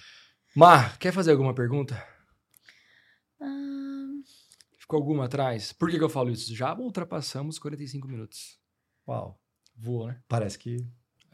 [0.54, 2.02] Mar, quer fazer alguma pergunta?
[3.40, 4.06] Ah,
[4.78, 5.72] Ficou alguma atrás?
[5.72, 6.54] Por que, que eu falo isso?
[6.54, 8.58] Já ultrapassamos 45 minutos.
[9.08, 9.38] Uau.
[9.76, 10.18] Voou, né?
[10.28, 10.86] Parece que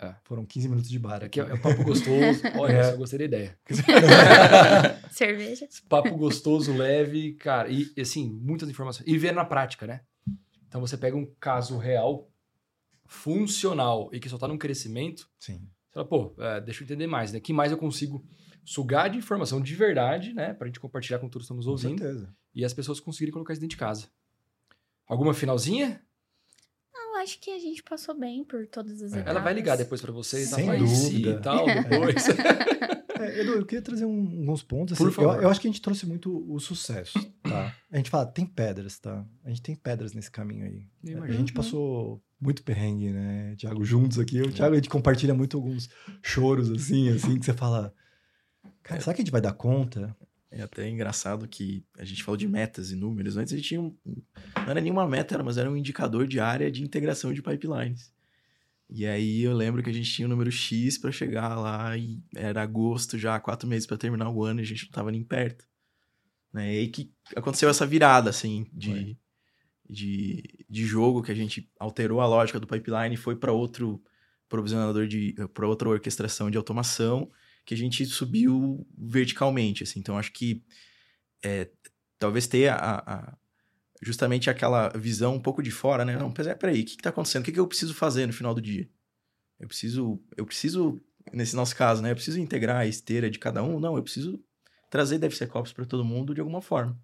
[0.02, 0.14] É.
[0.24, 1.50] foram 15 minutos de bar Aqui aqui.
[1.50, 2.40] é, é um papo gostoso.
[2.58, 2.92] Olha, É.
[2.92, 3.58] eu gostei da ideia.
[5.10, 5.68] cerveja.
[5.88, 7.68] Papo gostoso, leve, cara.
[7.70, 9.06] E, assim, muitas informações.
[9.08, 10.00] E ver na prática, né?
[10.66, 12.30] Então você pega um caso real,
[13.06, 15.28] funcional, e que só tá num crescimento.
[15.38, 15.58] Sim.
[15.88, 17.40] Você fala, pô, é, deixa eu entender mais, né?
[17.40, 18.24] que mais eu consigo
[18.64, 20.54] sugar de informação de verdade, né?
[20.54, 21.98] Pra gente compartilhar com todos que estamos Com ouvindo.
[22.02, 22.34] certeza.
[22.54, 24.08] E as pessoas conseguirem colocar isso dentro de casa.
[25.06, 26.00] Alguma finalzinha?
[27.22, 29.16] Eu acho que a gente passou bem por todas as É.
[29.16, 29.30] etapas.
[29.30, 31.30] Ela vai ligar depois pra vocês, Sem si dúvida.
[31.30, 31.64] e tal,
[32.10, 32.28] depois.
[33.20, 34.98] É, Edu, eu queria trazer um- alguns pontos.
[34.98, 35.42] Por assim, eu, favor.
[35.44, 37.72] eu acho que a gente trouxe muito o sucesso, tá?
[37.92, 39.24] A gente fala, tem pedras, tá?
[39.44, 40.84] A gente tem pedras nesse caminho aí.
[41.04, 43.84] Eu A gente passou muito perrengue, né, Thiago?
[43.84, 44.38] Juntos aqui.
[44.38, 45.88] Eu, Thiago, a gente compartilha muito alguns
[46.20, 47.94] choros, assim, assim, que você fala...
[48.82, 50.16] Cara, será que a gente vai dar conta?
[50.54, 53.36] É até engraçado que a gente falou de metas e números.
[53.38, 56.38] Antes a gente tinha um, não era nenhuma meta, era- mas era um indicador de
[56.38, 58.12] área de integração de pipelines.
[58.90, 62.20] E aí eu lembro que a gente tinha o número X para chegar lá e
[62.36, 65.24] era agosto já, quatro meses para terminar o ano e a gente não tava nem
[65.24, 65.66] perto.
[66.52, 66.74] Né?
[66.74, 69.16] E aí que aconteceu essa virada, assim, de,
[69.88, 74.02] de, de jogo que a gente alterou a lógica do pipeline e foi para outro
[74.50, 77.30] provisionador de, para outra orquestração de automação
[77.64, 80.00] que a gente subiu verticalmente, assim.
[80.00, 80.64] Então, acho que
[81.44, 81.70] é,
[82.18, 83.36] talvez ter a, a-
[84.02, 86.16] justamente aquela visão um pouco de fora, né?
[86.16, 87.42] Não, mas é, peraí, o que está acontecendo?
[87.42, 88.88] O que, que eu preciso fazer no final do dia?
[89.60, 91.00] Eu preciso, eu preciso,
[91.32, 92.10] nesse nosso caso, né?
[92.10, 93.78] Eu preciso integrar a esteira de cada um?
[93.78, 94.42] Não, eu preciso
[94.90, 97.00] trazer DevSecOps para todo mundo de alguma forma.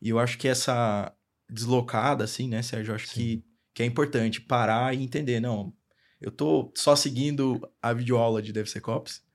[0.00, 1.12] E eu acho que essa
[1.50, 2.92] deslocada, assim, né, Sérgio?
[2.92, 3.44] Eu acho que,
[3.74, 5.74] que é importante parar e entender, não,
[6.20, 9.25] eu tô só seguindo a videoaula de DevSecOps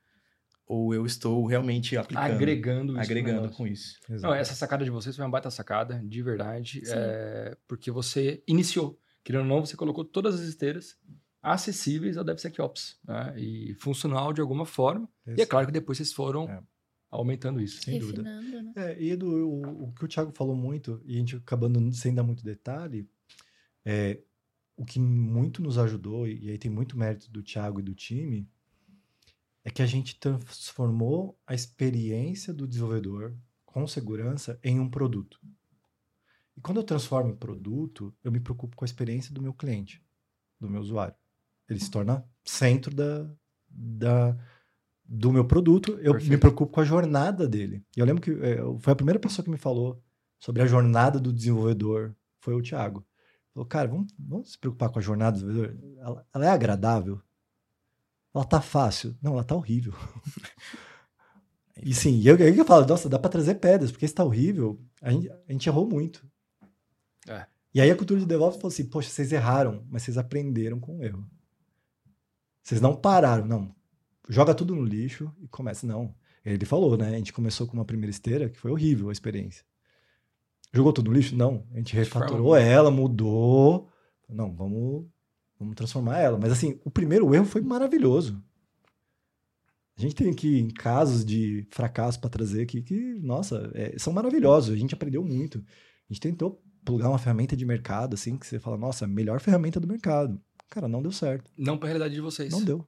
[0.72, 3.00] ou eu estou realmente aplicando, Agregando isso.
[3.02, 3.98] agregando com isso.
[4.08, 6.82] Não, essa sacada de vocês foi uma baita sacada, de verdade.
[6.86, 8.98] É, porque você iniciou.
[9.22, 10.96] Querendo ou não, você colocou todas as esteiras
[11.42, 13.34] acessíveis ao DevSecOps, né?
[13.36, 15.08] E funcional de alguma forma.
[15.26, 15.38] Isso.
[15.38, 16.62] E é claro que depois vocês foram É.
[17.10, 17.82] aumentando isso.
[17.82, 18.22] Sem dúvida.
[18.22, 18.72] Refinando, né?
[18.76, 22.14] É, e Edu, o, o que o Thiago falou muito, e a gente acabando sem
[22.14, 23.06] dar muito detalhe,
[23.84, 24.20] é
[24.76, 28.48] o que muito nos ajudou, e aí tem muito mérito do Thiago e do time,
[29.64, 33.34] é que a gente transformou a experiência do desenvolvedor
[33.64, 35.40] com segurança em um produto.
[36.56, 40.04] E quando eu transformo em produto, eu me preocupo com a experiência do meu cliente,
[40.60, 41.14] do meu usuário.
[41.68, 43.30] Ele se torna centro da,
[43.68, 44.36] da,
[45.04, 46.40] do meu produto, eu me Perfeito.
[46.40, 47.84] preocupo com a jornada dele.
[47.96, 50.02] E eu lembro que é, foi a primeira pessoa que me falou
[50.38, 53.06] sobre a jornada do desenvolvedor, foi o Thiago.
[53.54, 55.98] Falou, cara, vamos, vamos se preocupar com a jornada do desenvolvedor.
[55.98, 57.22] Ela, ela é agradável?
[58.34, 59.16] Ela tá fácil?
[59.22, 59.94] Não, ela tá horrível.
[61.82, 64.80] e sim, eu, eu, eu falo, nossa, dá pra trazer pedras, porque se tá horrível,
[65.00, 66.26] a gente, a gente errou muito.
[67.28, 67.46] É.
[67.74, 70.98] E aí a cultura de DevOps falou assim, poxa, vocês erraram, mas vocês aprenderam com
[70.98, 71.26] o erro.
[72.62, 73.74] Vocês não pararam, não.
[74.28, 75.86] Joga tudo no lixo e começa.
[75.86, 76.14] Não.
[76.44, 77.08] Ele falou, né?
[77.08, 79.64] A gente começou com uma primeira esteira que foi horrível a experiência.
[80.72, 81.36] Jogou tudo no lixo?
[81.36, 81.66] Não.
[81.72, 83.90] A gente refatorou ela, mudou.
[84.28, 85.06] Não, vamos,
[85.62, 86.38] vamos transformar ela.
[86.38, 88.42] Mas assim, o primeiro erro foi maravilhoso.
[89.96, 94.74] A gente tem aqui casos de fracasso para trazer aqui que, nossa, é, são maravilhosos.
[94.74, 95.58] A gente aprendeu muito.
[95.58, 99.78] A gente tentou plugar uma ferramenta de mercado, assim, que você fala, nossa, melhor ferramenta
[99.78, 100.40] do mercado.
[100.68, 101.50] Cara, não deu certo.
[101.56, 102.50] Não para a realidade de vocês.
[102.50, 102.86] Não deu.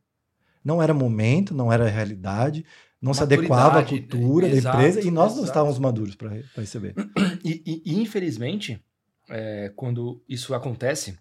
[0.64, 2.64] Não era momento, não era realidade,
[3.00, 5.48] não se adequava à Maturidade, cultura da exato, empresa e nós não exato.
[5.48, 6.94] estávamos maduros para receber.
[7.44, 8.82] E, e- e, infelizmente,
[9.28, 11.18] é, quando isso acontece,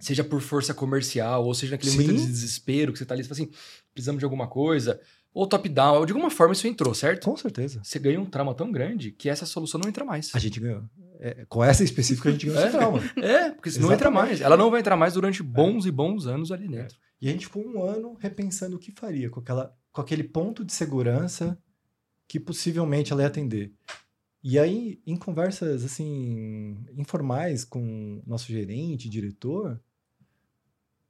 [0.00, 1.98] seja por força comercial, ou seja naquele Sim.
[2.02, 3.52] momento de desespero que você tá ali, você fala assim,
[3.92, 5.00] precisamos de alguma coisa,
[5.34, 7.24] ou top-down, ou de alguma forma isso entrou, certo?
[7.24, 7.80] Com certeza.
[7.82, 10.30] Você ganha um trauma tão grande que essa solução não entra mais.
[10.34, 10.84] A gente ganhou.
[11.20, 12.78] É, com essa específica, a gente ganhou esse É.
[12.78, 13.00] trauma.
[13.16, 14.40] É, porque senão não entra mais.
[14.40, 16.96] Ela não vai entrar mais durante bons e bons anos ali dentro.
[17.20, 20.64] E a gente ficou um ano repensando o que faria com, aquela, com aquele ponto
[20.64, 21.56] de segurança
[22.28, 23.72] que possivelmente ela ia atender.
[24.42, 29.80] E aí, em conversas assim informais com nosso gerente, diretor,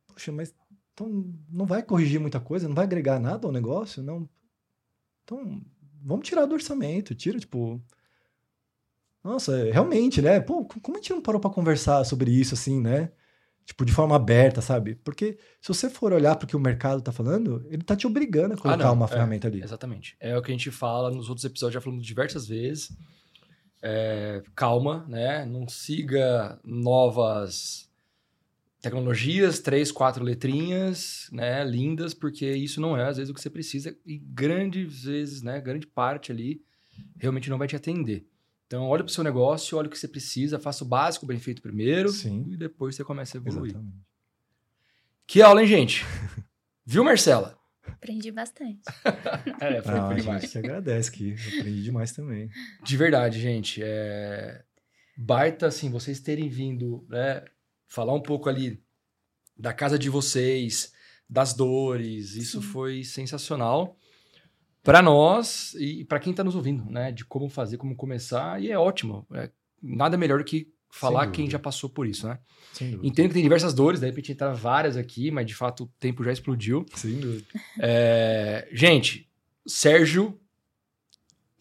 [0.07, 0.55] poxa, mas
[0.93, 4.29] então não vai corrigir muita coisa, não vai agregar nada ao negócio, não.
[5.25, 5.63] Então,
[6.03, 7.83] vamos tirar do orçamento, tira tipo
[9.25, 10.41] nossa, realmente, né?
[10.41, 13.13] Pô, como a gente não parou pra conversar sobre isso assim, né?
[13.65, 14.97] Tipo, de forma aberta, sabe?
[14.97, 18.07] Porque se você for olhar para o que o mercado tá falando, ele tá te
[18.07, 19.63] obrigando a colocar não, uma é, ferramenta ali.
[19.63, 20.17] Exatamente.
[20.19, 22.91] É o que a gente fala nos outros episódios, já falamos diversas vezes.
[23.83, 25.45] É, calma, né?
[25.45, 27.91] Não siga novas
[28.81, 31.65] tecnologias, três, quatro letrinhas, né?
[31.65, 35.61] Lindas, porque isso não é às vezes o que você precisa e grandes vezes, né?
[35.61, 36.63] Grande parte ali
[37.19, 38.27] realmente não vai te atender.
[38.67, 41.39] Então, olha para o seu negócio, olha o que você precisa, faça o básico bem
[41.39, 42.45] feito primeiro Sim.
[42.49, 43.73] e depois você começa a evoluir.
[43.73, 43.97] Exatamente.
[45.27, 46.05] Que aula, hein, gente?
[46.85, 47.59] Viu, Marcela?
[47.87, 48.81] Aprendi bastante.
[49.61, 50.43] É, foi, Não, foi a demais.
[50.43, 52.51] gente que agradece que aprendi demais também.
[52.83, 53.81] De verdade, gente.
[53.83, 54.63] É...
[55.17, 57.45] Baita, assim, vocês terem vindo, né?
[57.87, 58.83] Falar um pouco ali
[59.57, 60.93] da casa de vocês,
[61.29, 62.35] das dores.
[62.35, 62.69] Isso Sim.
[62.69, 63.97] foi sensacional
[64.83, 67.13] para nós e para quem está nos ouvindo, né?
[67.13, 68.61] De como fazer, como começar.
[68.61, 69.27] E é ótimo.
[69.33, 69.51] É
[69.83, 71.53] nada melhor do que falar quem dúvida.
[71.53, 72.39] já passou por isso, né?
[72.79, 73.01] Dúvida.
[73.03, 76.23] Entendo que tem diversas dores, de repente entrar várias aqui, mas de fato o tempo
[76.23, 76.85] já explodiu.
[76.95, 77.47] Sem dúvida.
[77.81, 79.29] É, gente,
[79.67, 80.39] Sérgio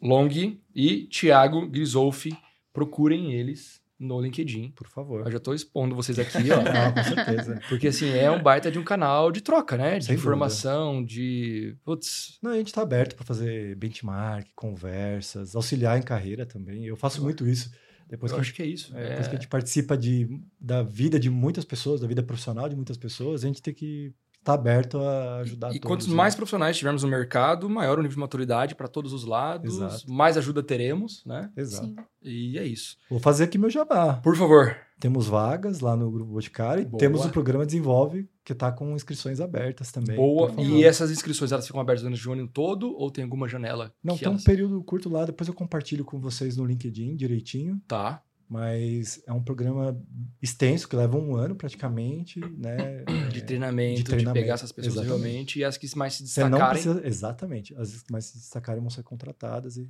[0.01, 0.29] Long
[0.75, 2.35] e Thiago Grisolfi,
[2.73, 4.71] procurem eles no LinkedIn.
[4.71, 5.25] Por favor.
[5.25, 6.59] Eu já tô expondo vocês aqui, ó.
[6.59, 7.61] Ah, com certeza.
[7.69, 9.99] Porque assim, é um baita de um canal de troca, né?
[9.99, 11.75] De Sem informação, de.
[11.85, 12.39] Putz.
[12.41, 16.85] Não, a gente tá aberto para fazer benchmark, conversas, auxiliar em carreira também.
[16.85, 17.71] Eu faço muito isso.
[18.11, 18.95] Depois eu que, acho gente, que é isso.
[18.95, 20.27] é, É, depois que a gente participa de,
[20.59, 24.13] da vida de muitas pessoas, da vida profissional de muitas pessoas, a gente tem que
[24.37, 25.87] estar aberto a ajudar E todos.
[25.87, 26.13] quantos né?
[26.15, 30.11] mais profissionais tivermos no mercado, maior o nível de maturidade para todos os lados, Exato.
[30.11, 31.49] mais ajuda teremos, né?
[31.55, 31.87] Exato.
[31.87, 31.95] Sim.
[32.23, 32.97] E é isso.
[33.09, 34.15] Vou fazer aqui meu jabá.
[34.15, 34.75] Por favor.
[34.99, 36.99] Temos vagas lá no Grupo Boticário e Boa.
[36.99, 40.15] temos o programa Desenvolve, que está com inscrições abertas também.
[40.15, 40.53] Boa.
[40.59, 43.93] E essas inscrições, elas ficam abertas durante o ano todo ou tem alguma janela?
[44.03, 44.43] Não, tem um elas...
[44.43, 48.23] período curto lá, depois eu compartilho com vocês no LinkedIn direitinho, Tá.
[48.49, 49.95] mas é um programa
[50.41, 53.03] extenso, que leva um ano praticamente, né?
[53.31, 55.21] De treinamento, de, treinamento, pegar essas pessoas exatamente.
[55.21, 56.69] realmente e as que mais se destacarem.
[56.69, 57.07] precisa.
[57.07, 57.75] Exatamente.
[57.75, 59.89] As que mais se destacarem vão ser contratadas e.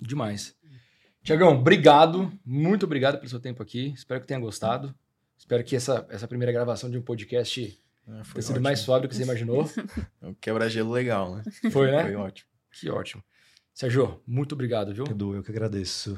[0.00, 0.56] Demais.
[1.22, 2.32] Tiagão, obrigado.
[2.44, 3.92] Muito obrigado pelo seu tempo aqui.
[3.94, 4.92] Espero que tenha gostado.
[5.42, 7.76] Espero que essa, essa primeira gravação de um podcast
[8.06, 8.62] Ah, foi tenha sido ótimo.
[8.62, 9.68] mais suave do que você imaginou.
[10.20, 11.42] É um quebra-gelo legal, né?
[11.72, 12.02] Foi, né?
[12.04, 12.48] Foi ótimo.
[12.70, 13.24] Que ótimo.
[13.74, 15.04] Sérgio, muito obrigado, viu?
[15.04, 16.16] Edu, eu que agradeço.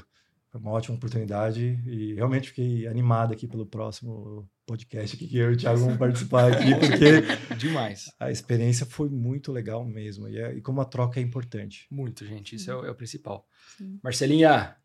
[0.53, 4.47] Foi uma ótima oportunidade e realmente fiquei animado aqui pelo próximo.
[4.67, 8.13] podcast aqui que eu e o Thiago vamos participar aqui, porque Demais.
[8.21, 10.29] a experiência foi muito legal mesmo.
[10.29, 11.87] E, é- e como a troca é importante.
[11.91, 12.57] Muito, gente.
[12.57, 13.47] Isso é, o- é o principal.
[13.79, 13.99] Sim.
[14.03, 14.77] Marcelinha,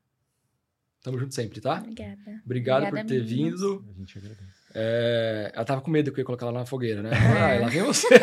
[1.01, 1.79] tamo junto sempre, tá?
[1.79, 2.15] Obrigada.
[2.45, 3.85] Obrigado Obrigada, por ter vindo.
[3.95, 4.59] A gente agradece.
[4.75, 7.11] É, ela tava com medo que eu ia colocar ela na fogueira, né?
[7.11, 7.57] É.
[7.57, 8.07] Ah, lá vem você.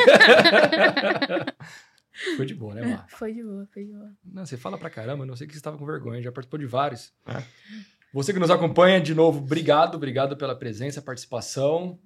[2.36, 3.06] Foi de boa, né, Mar?
[3.10, 4.10] Foi de boa, foi de boa.
[4.24, 6.58] Não, você fala pra caramba, eu não sei que você estava com vergonha, já participou
[6.58, 7.12] de vários.
[7.26, 7.42] É.
[8.14, 11.98] Você que nos acompanha, de novo, obrigado, obrigado pela presença, participação.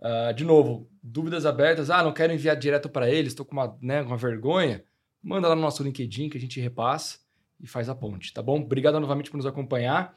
[0.00, 3.76] Ah, de novo, dúvidas abertas, ah, não quero enviar direto para eles, estou com uma,
[3.82, 4.82] né, com uma vergonha,
[5.22, 7.18] manda lá no nosso LinkedIn que a gente repassa
[7.62, 8.60] e faz a ponte, tá bom?
[8.60, 10.16] Obrigado novamente por nos acompanhar.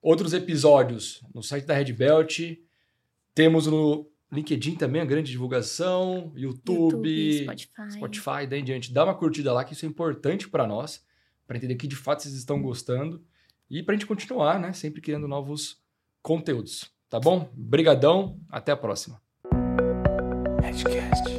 [0.00, 2.40] Outros episódios no site da Red Belt,
[3.34, 7.92] temos no LinkedIn também a grande divulgação, YouTube, Spotify.
[7.92, 8.92] Spotify, daí em diante.
[8.92, 11.04] Dá uma curtida lá, que isso é importante para nós,
[11.46, 13.22] para entender que de fato vocês estão gostando
[13.70, 14.72] e para a gente continuar, né?
[14.72, 15.80] Sempre criando novos
[16.22, 16.90] conteúdos.
[17.08, 17.50] Tá bom?
[17.54, 19.20] Brigadão, até a próxima.
[20.62, 21.31] Edgecast.